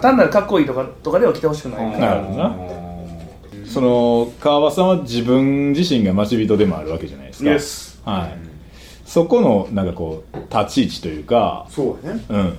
[0.00, 2.56] 単なるかっこいいとかとかでは来てほしくないなるほどな
[3.66, 7.50] その川場さんは自分自身が待ち人でもあるわけじゃないですか。
[7.50, 8.38] Yes はい。
[9.04, 12.24] そこのなんかこう立ち位置というかそうやね。
[12.28, 12.58] うん。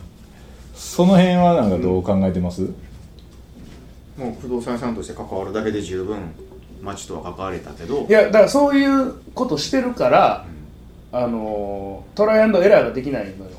[0.75, 2.67] その辺はなんかどう考えてます、
[4.17, 6.17] もう不動産屋さんとして関わるだけで十分
[6.81, 8.05] 町とは関われたけど。
[8.07, 10.45] いやだからそういうことしてるから、
[11.11, 13.51] あのートライアンドエラーができないのよ、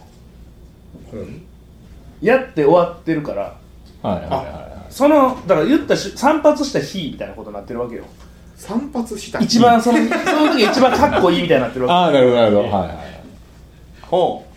[2.23, 3.57] やって終わってるから。
[4.03, 4.93] はいはいはいはい。
[4.93, 8.05] そのだから言ったし散髪した日みたいなことになってるわけよ。
[8.57, 12.69] 散髪した一番そのその時が一番かっこいいみたいになってるわああなるほどなるほど。
[12.69, 13.06] はいはい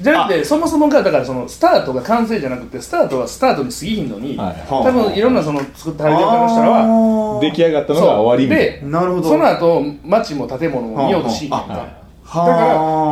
[0.01, 9.29] じゃなくてそもそもがだからそのスタートが完成じゃなくてスタートはスタートに過ぎひんのに、はいは多分いろんなその作ってはる業界の人らはは出来上がったのが終わりでなるほど。
[9.29, 12.41] その後街も建物も見ようとしひんやんか、はいだか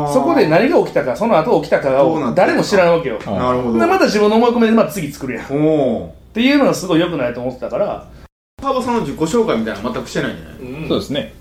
[0.08, 3.80] らそこで何が起きたかその後起きたかを誰も知らんわけよ、はいなるほど。
[3.80, 5.45] でまた自分の思い込みでまた次作るやん。
[5.45, 5.47] っ
[6.34, 8.06] ていうのがすごい良くないと思ってたから。
[8.62, 10.56] 川場さんの自己紹介みたいなの全くしてないんじゃない？
[10.60, 10.88] うん。
[10.88, 11.34] そうですね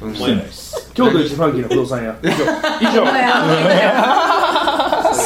[0.00, 0.90] うんしてないです。
[0.94, 2.16] 京都一ファンキーな不動産屋。
[2.22, 2.34] 以上。
[2.80, 3.04] 以上。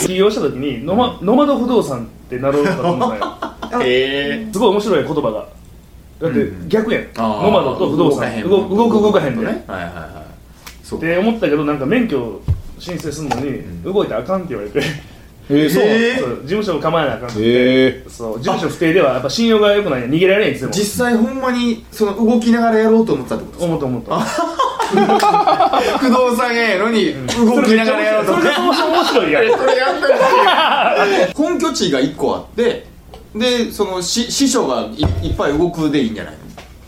[0.06, 3.10] 起業した時にノマノマド不動産ってなろうかと思っ
[3.70, 3.82] たよ。
[3.84, 4.52] へえ。
[4.52, 5.46] すごい面白い言葉が。
[6.20, 6.68] だってうん。
[6.68, 8.42] 逆やん、ノマドと不動産。
[8.42, 10.20] 動く動く動かへんでねはいはいはい
[10.96, 12.40] って思ったけどなんか免許
[12.78, 13.82] 申請するのに、ん。
[13.82, 14.80] 動いたらあかんって言われて。
[15.50, 15.82] えー、 そう。
[15.84, 16.28] えそう。
[16.42, 18.38] 事務所を構えなあかんって、えそう。
[18.38, 20.02] 事務所不定ではやっぱ信用が良くない。
[20.08, 20.70] 逃げられないんですよ。
[20.72, 24.10] 実際ほんまにその動きながらやろうと思ってたってことです思った思った。
[24.10, 24.26] か
[26.00, 28.32] 不動産屋やのに動きながらやろうと。
[28.32, 29.58] 思ってそれ面白いやん。
[29.58, 32.86] それやったら本拠地が1個あって
[33.34, 36.38] でそのし師匠がいいっぱい動くでいいんじゃないの？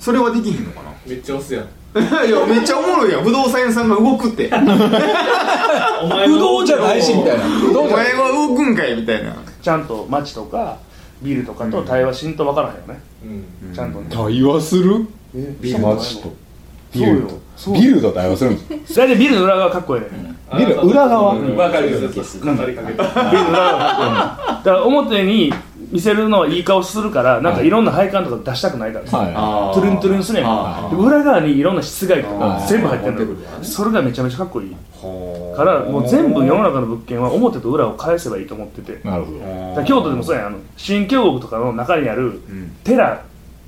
[0.00, 0.92] それはできひんのかな？
[1.06, 1.64] めっちゃ押すやん。
[2.26, 3.22] いやめっちゃおもろいやん。
[3.22, 4.50] 不動産屋さんが動くって。
[4.52, 7.44] お前不動じゃないしみたいな。
[7.78, 9.36] お前は動くんかいみたいな。
[9.60, 10.78] ちゃんと街とか
[11.20, 13.00] ビルとかと対話しんと分からへんよね、
[13.68, 13.74] うん。
[13.74, 14.06] ちゃんとね。
[14.10, 15.06] 対話する？
[15.36, 16.22] えビルそう街と。
[16.22, 17.14] そうよ。
[17.14, 17.41] ビルと
[17.74, 18.96] ビルと対話するんです。
[18.96, 20.08] 大体ビルの裏側かっこいいね。
[20.56, 21.34] ビル裏側。
[21.34, 21.56] うん。
[21.56, 25.52] わかるよビルの裏側だから表に
[25.90, 29.32] 見せるのはいい顔するからなんかいろんな配管とか出したくないからさ、はい。
[29.34, 30.44] あトゥルントゥルンすねん
[30.98, 32.66] 裏側にいろんな室外とかはい。
[32.66, 34.76] 全部入ってるのそれがめちゃめちゃかっこいい。
[35.02, 35.56] ー。
[35.56, 38.96] からもう全部世の中の物件は表と裏を返せばいいと思ってて。
[39.04, 39.84] だなるほど。
[39.84, 40.46] 京都でもそうやん。
[40.46, 42.76] あの新京極とかの中にあるうん。
[42.84, 43.20] 寺はい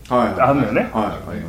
[0.09, 0.91] あんのよね。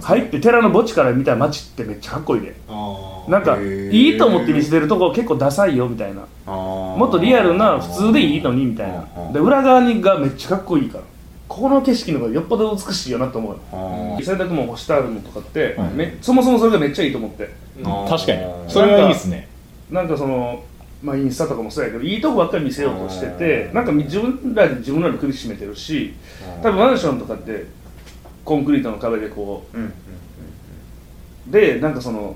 [0.01, 2.55] 入って寺の墓地から見た街ってめっちゃかっこいいで。
[2.69, 6.25] あなんかいいと思って見せてるとこ結構ダサいよみたいな。
[6.45, 9.31] ももっとリアルな普通でいいのにみたいな。
[9.33, 11.03] で裏側にがめっちゃかっこいいから。
[11.47, 15.89] この景色の方がよっぽど美しいよなと思うあ洗濯物干してあるのとかって、はい。
[15.93, 17.49] めそもそもそれがめっちゃいいと思って。
[17.79, 18.09] ー。
[18.09, 18.71] 確かに。
[18.71, 19.47] それはいいですね。
[19.91, 20.63] なんかその
[21.03, 26.13] まあインスタとかもそうやけどいいとこばっかり見せようとしててなんか自分らで自分らの首絞めてるし
[26.63, 27.65] 多分マンションとかって
[28.45, 29.77] コンクリートの壁でこう。
[29.77, 29.91] んうんう
[31.51, 32.35] でなんかその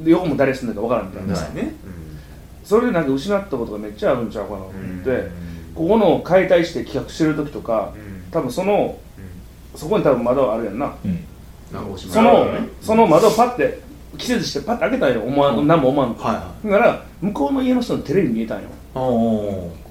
[0.00, 1.74] で横も誰住んでるかわからんみたいな、はいね。
[2.62, 4.74] それでなんか失ったことがめっちゃあるんちゃうかなと思っ
[5.04, 5.30] て、うん
[5.74, 8.30] ここの解体して企画してる時とかうん。
[8.32, 8.98] 多分その
[9.74, 10.92] そこに多分窓あるやんな。
[11.98, 12.68] そのね。
[12.80, 13.80] その窓パッて
[14.16, 15.22] 季節してパッて開けたんよ。
[15.22, 16.10] 思わん何も思わん。
[16.10, 16.68] のはいはい。
[16.72, 18.68] だから向こうの家の人のテレビ見えたんよ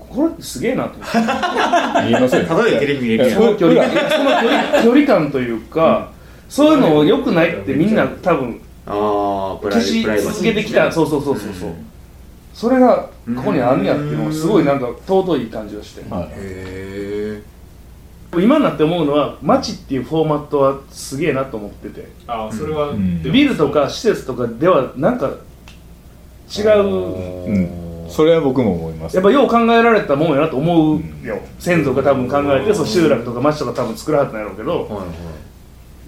[0.10, 2.10] これってすげえなと思って。
[2.10, 2.46] 言いますよ。
[2.46, 3.40] ただでテレビ見れるやん。
[3.40, 3.92] その距離感。
[3.92, 6.12] その距離距離感というか、
[6.50, 10.92] そういうの良くないってみんな多分ああプラ消し続けてきた。
[10.92, 11.86] そうそうそうそうそう、うん。
[12.54, 16.30] それがここにあんねやっていうのがすごいなんか尊い感じがして、はい。
[16.36, 17.42] へ
[18.36, 22.08] 今になって思うのは街っていうフォーマットはすげえなと思ってて。
[22.28, 23.22] あそれは、ん。
[23.22, 25.32] でもビルとか施設とかではなんか
[26.58, 26.88] 違う
[27.48, 29.16] うんそれは僕も思います。
[29.16, 35.08] やっぱよう考えられたもんやなと思うよ、先祖が多分考えてそう集落とか町とか多分作らはったんやろうけど、はいはい。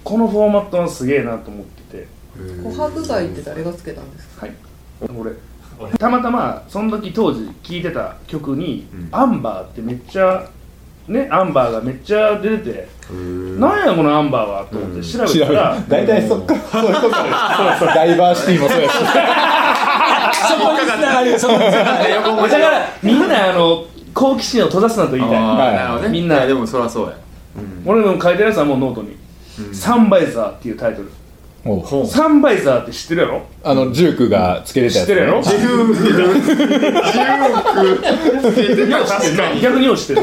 [0.02, 2.06] このフォーマットはすげえなと思ってて。
[2.36, 4.46] 琥珀街って誰がつけたんですか？
[4.46, 4.54] はい。
[5.16, 5.32] 俺。
[5.98, 9.08] たまたまその時当時聴いてた曲に、うん。
[9.10, 10.48] アンバーってめっちゃ
[11.08, 18.94] ねアンバーがめっちゃ出てて、うんなんやこのアンバーはと思って調べたら、大体そっからそういうとこからダイバーシティもそうやし
[20.48, 22.10] そこに繋がるそこに繋がる。
[22.14, 25.38] 横文字だからみんなあの好奇心を閉ざすなと言いたい。
[25.38, 25.42] あ
[25.94, 26.08] はい。
[26.10, 27.16] みんなでもそりゃそうや。
[27.84, 29.16] 俺の書いてるやつはもうノートに
[29.72, 31.10] 「サンバイザー」っていうタイトル。
[32.06, 33.42] サンバイザーって知ってるやろ？
[33.62, 35.42] あのジュークがつけてたやつ知ってるやろ？
[35.42, 35.94] 自由
[39.06, 40.22] 確かに逆によう知って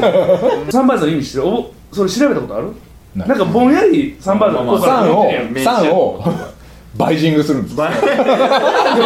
[0.72, 1.46] サンバイザーの意味知ってる？
[1.46, 2.72] おそれ調べたことある？
[3.14, 5.52] ななんかぼんやりサンバイザーの効果3をが出てるやん。
[5.52, 6.24] めっちゃ3を
[6.98, 7.88] バイジングするんですでも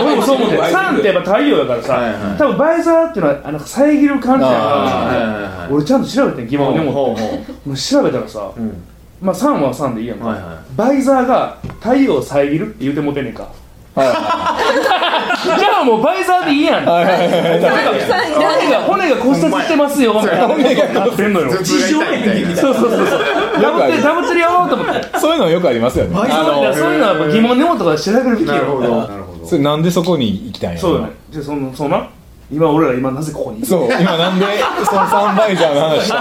[0.04, 2.38] 俺もそう思ってサンってやっぱ太陽やからさ、はいはい。
[2.38, 7.22] 多分バイザーっていうのはあの遮る感じやあから俺ちゃんと調べてん疑問に思って。
[7.22, 8.82] ほうほうもう調べたらさ、うん。
[9.20, 10.76] まあ3は3でいいやんか、はいはい。
[10.76, 13.42] バイザーが太陽を遮るって言うてもてんねんか。
[13.44, 13.52] はい
[13.96, 16.84] じゃあもうバイザーでいいやん。
[16.84, 20.48] 骨が骨が骨折してますよみたいな。
[20.48, 21.50] 骨がなってんのよ。
[21.50, 22.56] 頭痛が痛いみたいな。
[22.56, 23.20] そうそうそうそう。
[23.60, 25.18] ダブってダブってるよーと思って。
[25.18, 26.16] そういうのよくありますよね。
[26.16, 28.52] そういうのはやっぱ疑問に思ったから調べるべきよ。
[28.54, 28.88] なるほど。
[28.88, 29.46] なるほど。
[29.46, 32.08] それなんでそこに行きたいんやそうよねじゃあそのそうな
[32.52, 33.58] 今俺ら今なぜここに？
[33.58, 34.46] いるそう今なんで
[34.84, 36.20] そのサンバイザーの話した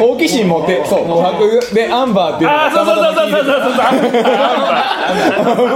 [0.00, 0.06] の？
[0.08, 1.22] 好奇心持ってそう琥
[1.70, 3.44] 珀でアンバーっていうのああそうそうそうそうそうそう。
[3.44, 4.00] そうアン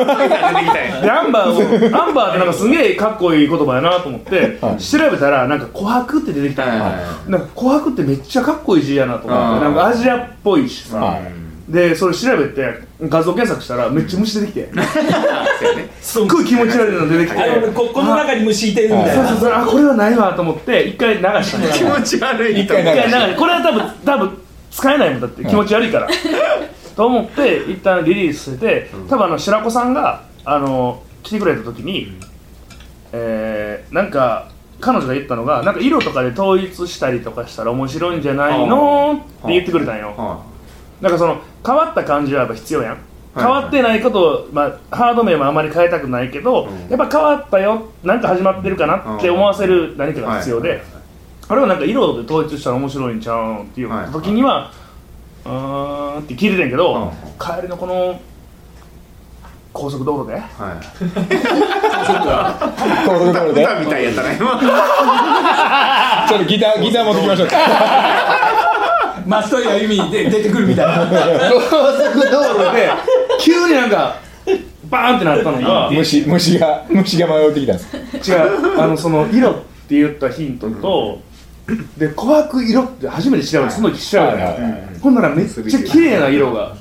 [0.04, 4.78] バ出てきたんやーでアンバーをアンバーってなんかすげえかっこいい言葉やなと思ってはい。
[4.82, 7.00] 調べたらなんか琥珀って出てきたんや。
[7.28, 11.22] なんか琥珀ってめっちゃかっこいい字やなと思ってなんかアジアっぽいしさ、はい
[11.68, 14.70] でそれ調べて画像検索したらめっちゃ虫出てきて。
[16.00, 17.38] すっごい気持ち悪いの出てきて。
[17.38, 19.28] あのここの中に虫いてるみたいな。
[19.28, 19.52] そうそうそう。
[19.52, 24.38] あこれはないわと思って一回流した 気持ち悪い一回流してこれは多分多分
[24.70, 25.44] 使えないもんだって。
[25.44, 26.08] 気持ち悪いから、
[26.96, 32.14] と思って一旦リリースして多分あの白子さんがあの来てくれた時に、
[33.12, 34.48] えー、なんか
[34.80, 40.14] 彼女が言ったのがなんか色とかで統一したりとかしたら面白いんじゃないのって言ってくれたんよ。
[40.16, 40.42] は
[41.00, 42.92] なんかその変わった感じはやっぱ必要やん。
[42.92, 43.00] はい
[43.36, 46.88] 変わってないことを、まあ、ハード面はあまり変えたくないけど、うん。
[46.88, 50.80] やっぱ変わったよなんか始まってるかなって思わせる何かが必要で、はい
[51.50, 53.62] あれはなんか色で統一したら面白いんちゃうん？
[53.62, 54.06] っていうはい。
[54.12, 54.70] 時には、
[55.46, 57.10] うーんって聞いてたんやけど、うん。
[57.38, 58.20] 帰りのこの
[59.72, 60.34] 高速道路で。
[60.34, 60.48] はい。
[63.06, 63.62] 高速道路で？
[63.62, 64.60] 歌みたいやったな今
[66.28, 67.48] ちょっとギターギター持ってきましょう
[69.28, 71.06] 松任谷由実で出てくるみたいな。
[71.50, 72.90] 高速道路で
[73.40, 74.16] 急になんか
[74.88, 77.82] バーンってなったのが虫虫が虫が迷ってきたんで
[78.22, 78.30] す。
[78.30, 79.54] 違うあのその色っ
[79.86, 81.20] て言ったヒントと、
[81.98, 85.00] で琥珀色って初めて調べてその時調べた。
[85.00, 86.74] ほんならめっちゃ綺麗な色が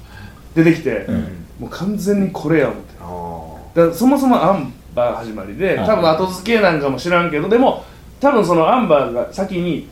[0.56, 1.38] 出てきて、ん。
[1.60, 3.90] もう完全にこれや思って。
[3.90, 5.88] だそもそもアンバー始まりではい。
[5.88, 7.84] 多分後付けなんかも知らんけどでも
[8.20, 9.88] 多分そのアンバーが先に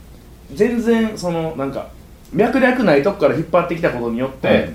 [0.53, 1.89] 全然そのなんか
[2.35, 4.69] 脈略ないとこから引っ張ってきたことによって、はい。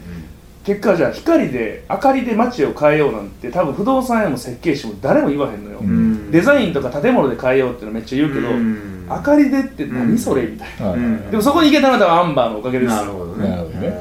[0.65, 6.31] 結果じゃあ光で明かりで街を変えようなんて多分不動産屋も設計士も誰も言わへんのよ、ん。
[6.31, 9.07] デザインとか建物で変えようっていうのめっちゃ言うけど、うん。
[9.09, 10.99] 明かりでって何それみたいな、はい。
[10.99, 12.95] うんでもそこに行けたのはアンバーのおかげです。
[12.95, 13.49] なるほどね。
[13.49, 13.93] なるほどね。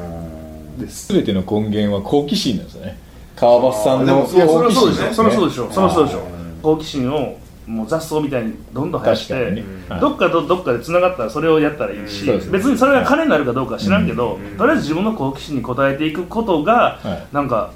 [0.79, 1.13] です。
[1.13, 2.97] 全ての根源は好奇心なんですよね。
[3.35, 5.05] 川端さんのいやそれはそうでしょ。
[5.05, 5.71] 好奇心それはそうでしょ。
[5.71, 6.19] それはそうでしょ。
[6.19, 6.21] あ
[6.61, 7.37] 好奇心を
[7.69, 9.63] もう雑草みたいにどんどん生やして、ね。
[9.87, 17.35] はいどっかとどっかでつながったらそれをやったらいいし、そうです別にそれが金になるかどうかは知らんけど、とりあえず自分の好奇心に応えていくことが、はい。
[17.35, 17.71] なんか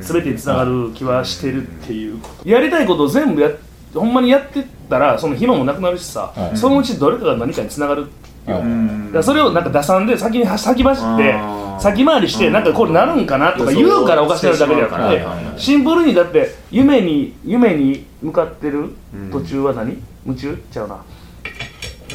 [0.00, 3.50] 全てにつながる気はしてるっていうこと、やりたいことを全部や
[3.94, 6.56] ほんまにやってったらその暇もなくなるしさ、はい。
[6.56, 8.12] そのうちどれかが何かにつながるよ、は
[8.46, 9.06] いうん。
[9.06, 11.34] だからそれをなんか打算で先に先走って
[11.80, 18.94] 先回りしてなんかこれなるんかなとか言うからおかしなるだけであってシンプルにだって夢に夢に向かってる
[19.32, 19.98] 途中は何？
[20.26, 20.58] 夢中？
[20.70, 21.02] ちゃうな。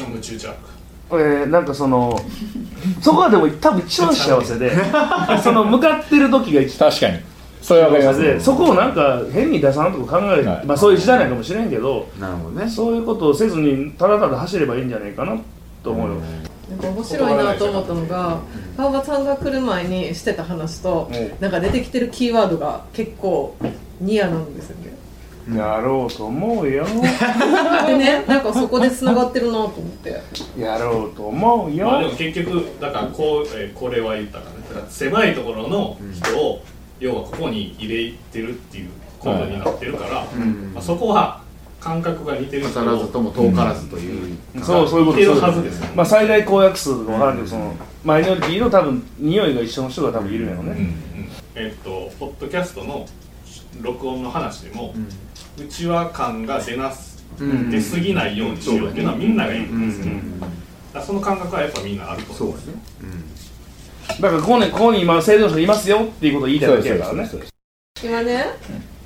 [0.08, 0.54] 夢中じゃ
[1.12, 2.16] えー、なんかその
[3.00, 4.70] そこはでも多分一番幸せで
[5.42, 7.18] その向かってる時が一番確かに。
[7.60, 8.20] それはわかります。
[8.20, 10.66] 幸せでそこをなんか変に打算とか考え、はい。
[10.66, 12.68] まあそういう時代なのかもしれんけどなるほどね。
[12.68, 15.36] そういうことをせずにただただ走ればいいんじゃないかな
[15.82, 16.20] と思うよ、
[16.70, 18.40] なんか面白いなと思ったのが
[18.76, 21.32] 川端さんが来る前にしてた話とうん。
[21.40, 23.56] なんか出てきてるキーワードが結構
[24.00, 25.00] ニアなんですよね。
[25.56, 26.86] やろうと思うよ。
[27.86, 30.20] でねなんかそこで繋がってるなと思って。
[30.58, 34.56] やろうと思うよ、まあでも結局だからこう、えーこれは言ったかね。
[34.68, 36.62] だから狭いところの人を、
[37.00, 40.72] 要はここに入れてるっていう構造になってるから、うん。
[40.74, 41.39] まあ、そこは
[41.80, 42.68] 感覚が似てる。
[42.68, 44.38] 人語らずとも遠からずという。
[44.62, 45.18] そうそういうこと
[45.62, 45.88] ですよ。
[45.96, 50.94] まあ最大公約数とか分からんけど、そのマイノリティの多分匂いが一緒の人が多分いるんやろね、
[51.54, 53.06] えっとポッドキャストの
[53.80, 54.94] 録音の話でも、
[55.58, 60.52] うちわ感が出なす、うん出過ぎないようにしようっていうのはみんなが言うんですよ、うんだか
[60.94, 62.36] らその感覚はやっぱみんなあると思う。
[62.36, 62.74] そうですね。
[64.20, 67.30] だからここにここに今制度の人いますよっていうことを言いたいそうでだけやからね
[68.02, 68.44] 今ね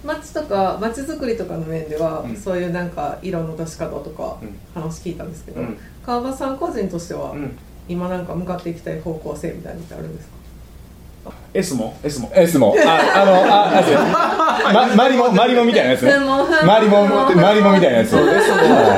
[0.04, 2.36] 街とか街づくりとかの面では、うん。
[2.36, 4.58] そういうなんか色の出し方とかうん。
[4.74, 5.78] 話聞いたんですけど、うん。
[6.04, 7.58] 川端さん個人としては、うん。
[7.88, 10.34] 今なんか向かっていきたい方向性みたいなのってあるんですか
[11.54, 16.12] ？S も S も S もああのああま マリモマリモみたいなやつね。
[16.66, 18.14] マリモ マリモみたいなやつ。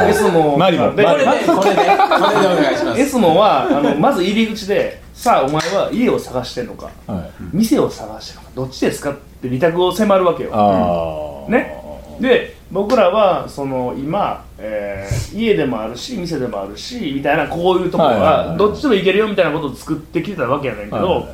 [0.08, 0.94] S もマリモ。
[0.94, 1.32] でマリモ。
[1.32, 3.00] まこれでこれでお願いします。
[3.00, 6.90] S もはあのまず入り口でさあお前は家を探してんのか。
[7.06, 7.30] はい。
[7.52, 8.50] 店を探してんのか。
[8.54, 10.50] どっちですかって二択を迫るわけよ。
[10.52, 11.82] ああね。
[12.20, 21.26] で僕らはその今、えー家でもあるし店でもあるしみたいなこういうところはどっちでもいけるよみたいなことを作ってきてたわけやねんけど、はい。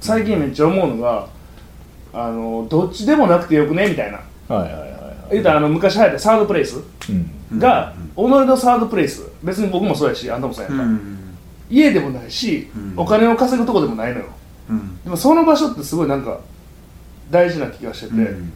[0.00, 1.28] 最近めっちゃ思うのが
[2.14, 4.18] あのどっちでもなくてよくねみたいな。
[4.54, 4.96] はいはいはいは
[5.28, 5.32] い。
[5.32, 6.78] 言うたらあの昔流行ったサードプレイス
[7.50, 7.58] うん。
[7.58, 9.28] が、己のサードプレイス。
[9.42, 10.82] 別に僕もそうやしあんたもそうやんか、
[11.70, 12.94] 家でもないし、うん。
[12.96, 14.26] お金を稼ぐとこでもないのよ。
[14.70, 15.02] うん。
[15.02, 16.40] でもその場所ってすごいなんか
[17.30, 18.52] 大事な気がしてて、うん。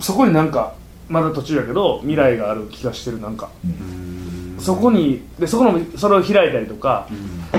[0.00, 0.74] そこになんか
[1.08, 3.50] まだ途中やけど未来がある気がしてるなんか。
[3.64, 4.56] うん。
[4.58, 7.08] そこにでそこのそれを開いたりとか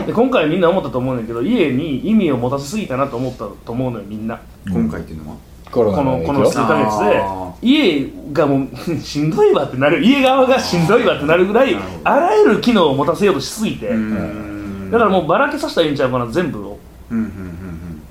[0.08, 4.42] で今回みんな思ったと思うんだけど家に意味を持たせすぎたなと思ったと思うのよみんな。
[4.68, 5.38] 今回っていうのは？
[5.76, 8.68] コロナこのこの数影響ヶ月であ家がもう
[9.04, 10.02] しんどいわってなる。
[10.04, 12.10] 家側がしんどいわってなるぐらいなるほど。
[12.10, 13.90] あらゆる機能を持たせようとしすぎて。
[13.90, 14.92] うん。
[14.92, 16.80] だからもうばらけさせたらいいんちゃうかな全部を。
[17.12, 17.30] うんうんうん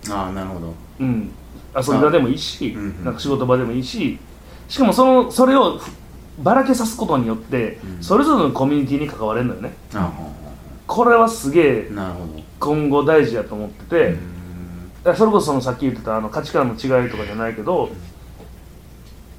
[0.07, 0.13] うん。
[0.13, 0.75] ああなるほど。
[1.01, 1.31] うん。
[1.75, 3.05] 遊び場でもいいしうんうん。
[3.05, 4.19] なんか仕事場でもいいし。
[4.69, 5.79] しかもそのそれを
[6.43, 8.03] ばらけさすことによってうん。
[8.03, 9.75] それぞれのコミュニティに関われるのよね。
[9.95, 10.11] あ
[10.87, 12.43] これはすげえあなるほど。
[12.61, 14.13] 今後大事やと思ってて、うん。
[14.15, 14.25] だか
[15.11, 17.91] らそれこそそのさっき言ってたあの価値観の違いとかじゃないけど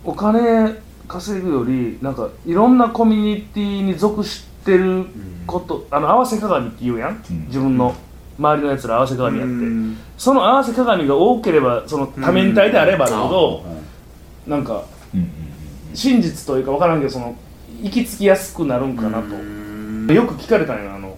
[0.04, 0.75] お金
[1.08, 5.06] 稼ぐよりなんかいろんなコミュニティに属してる
[5.45, 7.45] こと、あの合わせ鏡って言うやん、うん。
[7.47, 7.95] 自分の
[8.38, 9.97] 周りのやつら合わせ鏡やって、うん。
[10.17, 13.65] その合わせ鏡が多ければその多面体であればあるほど、
[14.47, 14.86] なんか
[15.93, 17.35] 真実というか分からんけどその
[17.81, 20.08] 行き着きやすくなるんかなと、うん。
[20.12, 21.17] よく聞かれたんよあの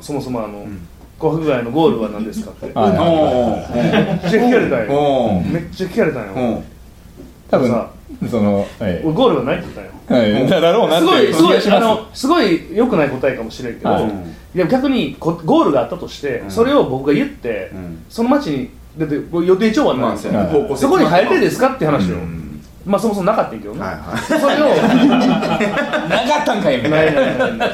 [0.00, 0.88] そもそもあのん
[1.18, 2.66] 「琥珀街のゴールは何ですか?」って。
[2.78, 3.08] はいはいはい。
[3.08, 4.86] おめっちゃ聞かれたん。
[4.86, 6.26] よおめっちゃ聞かれたん。
[6.26, 6.62] よお
[7.50, 7.86] 多分さ
[8.30, 10.16] そのはい俺ゴールはないって言ったん。
[10.16, 13.74] よはいだろうなすっていうごいすごいあのすごい良くない答えかもしれん。
[13.74, 14.04] けど、はい
[14.54, 16.50] いや逆にこゴールがあったとして、うん。
[16.50, 17.98] それを僕が言って、うん。
[18.08, 20.14] その街にだってこれ予定調和なん。
[20.14, 22.62] ですよ、まあそうやねそこに入れてですかって話よ、うん。
[22.86, 23.54] まあそもそもなかったん。
[23.56, 24.68] やけどね、はいはいそれを
[26.08, 26.62] なかったん。
[26.62, 27.70] かいみたいなないないないない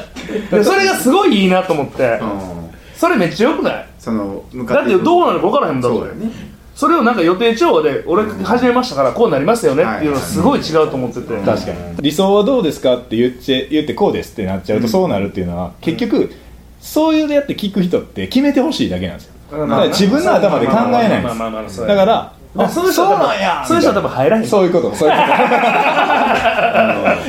[0.51, 2.62] でそれがすごいいいなと思ってうん
[3.03, 3.85] それめっちゃよくない？
[3.99, 5.97] その向だってどうなるか分からへんもんだって。
[5.97, 6.31] そうだよね。
[6.73, 11.27] それをなんか予定調和で俺始めましたからこうなりますよねっていうのはすごい違うと思ってて。
[11.41, 11.77] 確かに。
[11.99, 16.31] 理想はどうですかって言って言ってこうですってなっちゃうとそうなるっていうのは、結局
[16.79, 19.33] そういうのやって聞く人って決めてほしいだけなんですよ。
[19.51, 21.23] だから自分の頭で考えないんです。
[21.25, 24.47] まあまあまあまあそうやだからあそういう人は多分そういう人は多分入らへん。
[24.47, 25.33] そういうことそういうこと。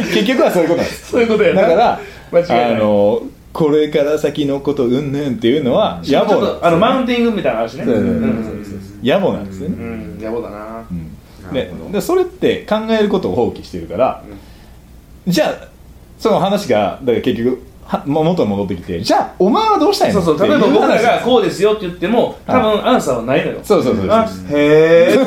[0.15, 1.11] 結局はそういうことなんです。
[1.11, 1.63] そういうことやな。
[1.63, 2.01] だから
[2.33, 2.75] 間違いない。
[2.77, 3.23] あの
[3.55, 7.93] これから先のことうんぬんっていうのは野暮なあのマウンティングみたいなのあるしね野
[9.21, 10.19] 暮なんですよね、うん。
[10.19, 10.85] 野暮だな。
[10.91, 11.53] うん。
[11.53, 14.25] ででそれって考えることを放棄してるから、
[15.27, 15.69] じゃあ
[16.19, 23.59] その話がだから結局はも元に戻ってきてじゃあお前はどうしたいのそうそう例えば僕ら話がこうですよって言っても多分アンサーはないのよ。
[23.63, 24.11] そうそうそうそう。
[24.11, 25.19] あへえ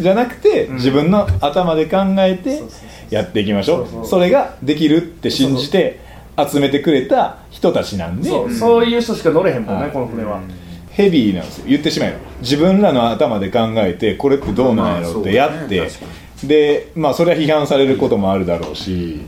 [0.00, 2.62] じゃなくて、自分の頭で考えて
[3.10, 3.86] やっていきましょう。
[3.90, 4.06] そうそう。
[4.06, 6.00] それができるって信じて
[6.36, 8.28] 集めてくれた人たちなんで。
[8.28, 9.84] そうそういう人しか乗れへんもんはい。
[9.86, 10.40] ねこの船は。
[10.90, 11.64] ヘビーなんですよ。
[11.68, 12.16] 言ってしまえば。
[12.40, 16.14] 自分らの頭で考えてこれってどうなんやろうってやって、まあそうね。
[16.44, 19.20] でまあそれは批判されることもあるだろうし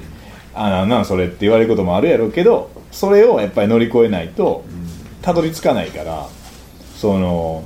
[0.57, 4.65] あなんなんそれって言われることもあるやろうけどそれをやっぱり乗り越えないと
[5.23, 6.29] たどり着かないから
[6.97, 7.65] その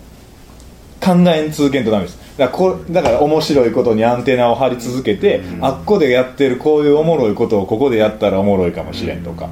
[1.00, 2.18] 考えん続けんとダメです。
[2.36, 9.48] だからこだから面白いことにアンテナを張り続けて、あっこでやってるこういうおもろいことをここでやったらおもろいかもしれんとか、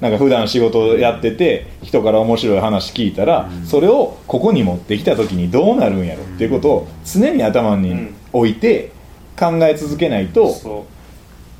[0.00, 8.92] なんか普段仕事やってて人から面白い話聞いたら、それをここに持ってきた時にどうなるんやろっていうことを常に頭に置いて
[9.38, 10.86] 考え続けないとそ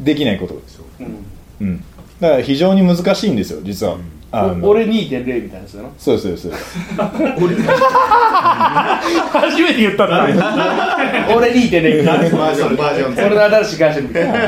[0.01, 1.27] できないことですよ、ううん。
[1.61, 1.85] うん、
[2.21, 3.97] だから非常に難しいんですよ実は、
[4.33, 4.67] あの。
[4.67, 6.79] お俺2.0みたいなやつだなそうですそうです。
[9.33, 10.25] 初めて言ったな。
[11.35, 13.27] 俺2.0みたいなバージョンバージョン。
[13.27, 14.39] 俺の新しい会社みたいな。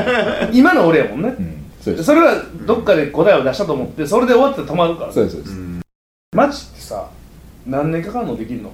[0.51, 1.35] 今の俺やもんね。
[1.37, 1.63] うん。
[2.03, 5.11] それはどっかで答えを出したと思ってそれで終わって止まるから。
[5.11, 5.55] そうですそうです、
[6.33, 7.07] マジってさ
[7.67, 8.37] 何年かかるの？
[8.37, 8.71] できるの？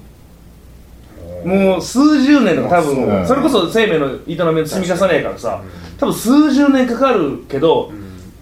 [1.44, 5.62] もう数十年とか多分それこそ生命の営みの積み重ねやからさ
[5.98, 7.92] 多分数十年かかるけど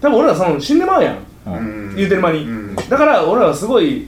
[0.01, 1.15] 多分俺らその死んでまうやん。
[1.15, 1.61] はい
[1.95, 2.43] 言うてる間に。
[2.43, 2.75] うん。
[2.75, 4.07] だから俺らはすごい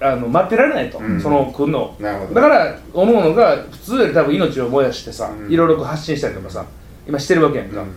[0.00, 0.98] あの待ってられないと。
[0.98, 1.20] うん。
[1.20, 5.52] その来んのだから各々が普通より多分命を燃やしてさうん。
[5.52, 6.64] いろいろ発信したりとかさ
[7.06, 7.76] 今してるわけやんか。
[7.76, 7.88] だか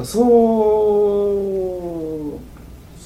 [0.00, 0.24] らそう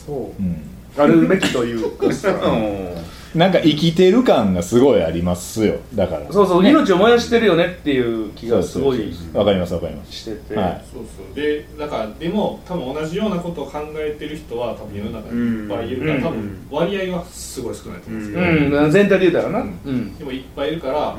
[0.06, 0.42] そう。
[0.42, 0.62] うん。
[0.96, 2.30] あるべきというかさ
[3.34, 5.76] なんか生きてる感がすごいありますよ。
[5.94, 6.32] だから。
[6.32, 10.12] そうそう、命を燃やしてるよねっていう気がすごいわかりますわかります。
[10.12, 10.84] してて、はい。
[10.92, 11.34] そうそう。
[11.34, 16.22] でだからでも多分同じようなことを考えてる人は多分世の中にいっぱいいるから、うん。
[16.22, 19.94] 多分割合はすごい少ないと思うんですけうど、ん、全体で言うたらな、ううん。
[19.94, 21.16] んでもいっぱいいるから、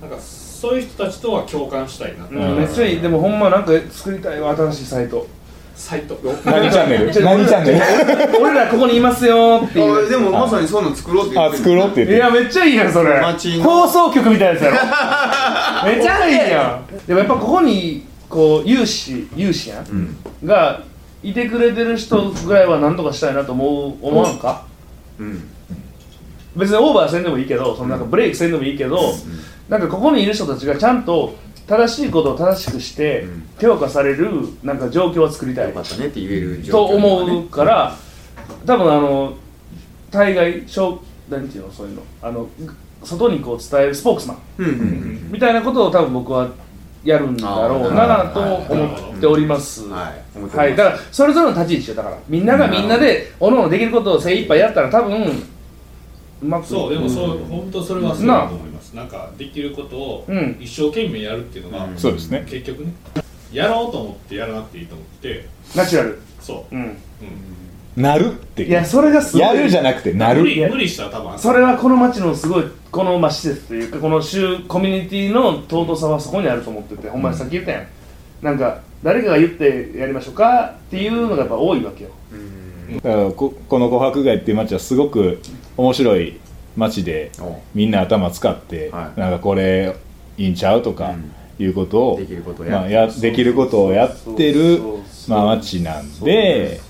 [0.00, 2.56] なんかそういう人たちとは共感したいな、うん。
[2.56, 3.00] めっちゃいい。
[3.00, 5.26] でもほんまなんか作りたいわ新しいサイト
[5.74, 6.18] サイト。
[6.44, 7.06] 何チャンネル？
[7.24, 7.78] 何チャンネル？
[8.40, 9.62] 俺らここにいますよ。
[9.64, 11.62] っていうあでもまさにそういうの作ろうって言ってる。
[11.62, 13.20] あ作ろうってい言ってやめっちゃいいやんそれ。
[13.62, 14.76] 放送局みたいなやつやろ。
[15.90, 17.06] めっちゃいいやん。
[17.06, 20.82] でもやっぱここにこう有志有志やん、が
[21.22, 24.62] いてくれてる人ぐらいは何とかしたいなと思う思わんか、
[25.18, 25.48] うん。
[26.56, 29.14] 別にオーバーせんでもいいけどそのなんかブレイクせんでもいいけど、
[29.68, 31.34] なんかここにいる人たちがちゃんと
[31.66, 33.44] 正しいことを正しくしてうん。
[33.60, 34.30] 評価される
[34.62, 35.68] なんか状況を作りたい。
[35.68, 36.94] よかったねって言えると状況ね。
[36.96, 37.96] 思うから
[38.66, 39.34] 多分あの
[40.10, 42.02] 大概小何ていうのそういうの。
[42.22, 42.48] あの
[43.02, 44.38] 外にこう伝えるスポークスマン。
[44.58, 46.48] うんうんうんみたいなことを多分僕は
[47.02, 49.88] やるんだろうなと思っております。
[49.88, 50.56] はい。
[50.56, 51.96] はい、だからそれぞれの立ち位置よ。
[51.96, 55.44] だからみんながみんなでおのおのできることを精一杯やったら多分
[56.42, 60.56] うまくそうでもそう、本当それはそうだと思いますなんかできることをうん。
[60.60, 61.98] 一生懸命やるっていうのが、うん。
[61.98, 62.46] そうですね。
[62.48, 62.92] 結局ね。
[63.52, 65.48] やろうと思ってやらなくていいと思って。
[65.76, 66.18] ナチュラル。
[66.40, 66.82] そう、うん。
[66.82, 66.96] うん。
[67.96, 69.42] なるっていやそれがすごい。
[69.42, 70.42] やるじゃなくてなる。
[70.42, 77.86] 無理無理したら多分それはこの町のすごいこのまあ施設というかこの州コミュニティの尊さはそこにあると思ってて、ほんまにさっき言ったやん。
[78.42, 82.10] なんか誰かが言ってやりましょうかっていうのがやっぱ多いわけよ。
[82.96, 85.40] だからここの琥珀街っていう街はすごく
[85.76, 86.40] 面白い
[86.76, 89.20] 街でおみんな頭使って、はい。
[89.20, 89.96] なんかこれ
[90.36, 91.32] いいんちゃうとかうん。
[91.56, 94.80] いうことを、できることをまあ、ややできることをやってる
[95.28, 96.80] まあ街なんで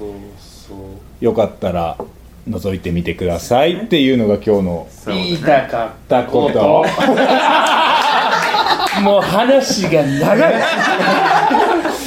[1.20, 1.98] よかったら
[2.48, 6.54] 覗いてみてくださいっていうのが今日の言いたかっただここと。
[6.54, 6.84] と
[9.02, 10.54] もう話が長い。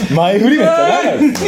[0.16, 1.46] 前振りめっちゃ長いです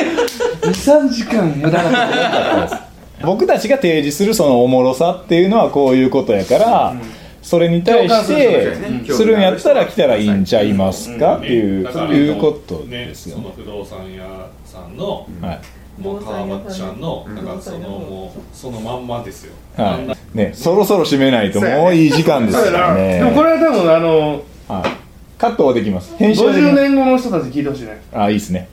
[0.86, 2.89] 23時間無駄なことかったです
[3.26, 6.96] 僕たちが提示するそのおもろさっていうのはこういうことやから、
[7.42, 8.74] それに対して
[9.12, 11.38] するんやったら来たらいいんちゃいますか？
[11.38, 14.24] っていういうことねですよその不動産屋
[14.66, 15.60] さんのはい。
[16.00, 19.54] もう川松ちゃんのなんかそのもうそのまんまですよ。
[19.76, 20.38] はい。
[20.38, 25.09] ね、そろそろ締めないともういい時間ですからねでもこれは多分あのはい、
[25.40, 26.18] カットはできます。
[26.18, 26.82] 編集はでき50ます。
[26.84, 28.02] 年後の人たち聞いてほしいね。
[28.14, 28.68] あいいですね。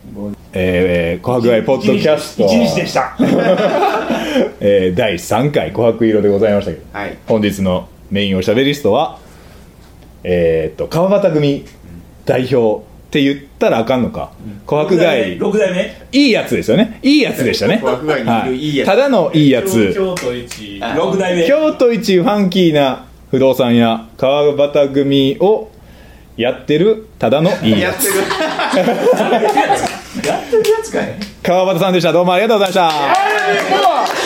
[0.51, 2.43] えー、琥珀愛ポッドキャスト。
[2.43, 3.15] 一日でした。
[4.59, 6.83] えー、第3回琥珀色でございましたけど。
[6.91, 7.17] はい。
[7.25, 9.17] 本日のメインおしゃべりストは
[10.25, 11.63] えー、っと川端組
[12.25, 14.31] 代表って言ったらあかんのか。
[14.65, 15.95] 琥珀街6代目？
[16.11, 16.99] いいやつですよね。
[17.01, 17.79] いいやつでしたね。
[17.81, 18.69] 琥珀街にいるい。
[18.71, 18.87] いやつ。
[18.87, 19.93] ただのいいやつ。
[19.93, 21.47] 京都一6代目。
[21.47, 25.69] 京都一ファンキーな不動産屋川端組を
[26.37, 28.05] やってるただのいいやつ。
[28.07, 28.15] やっ
[28.75, 28.87] てる。
[30.23, 31.15] やつかい。
[31.41, 32.13] 川端さんでした。
[32.13, 34.16] どうもありがとうございました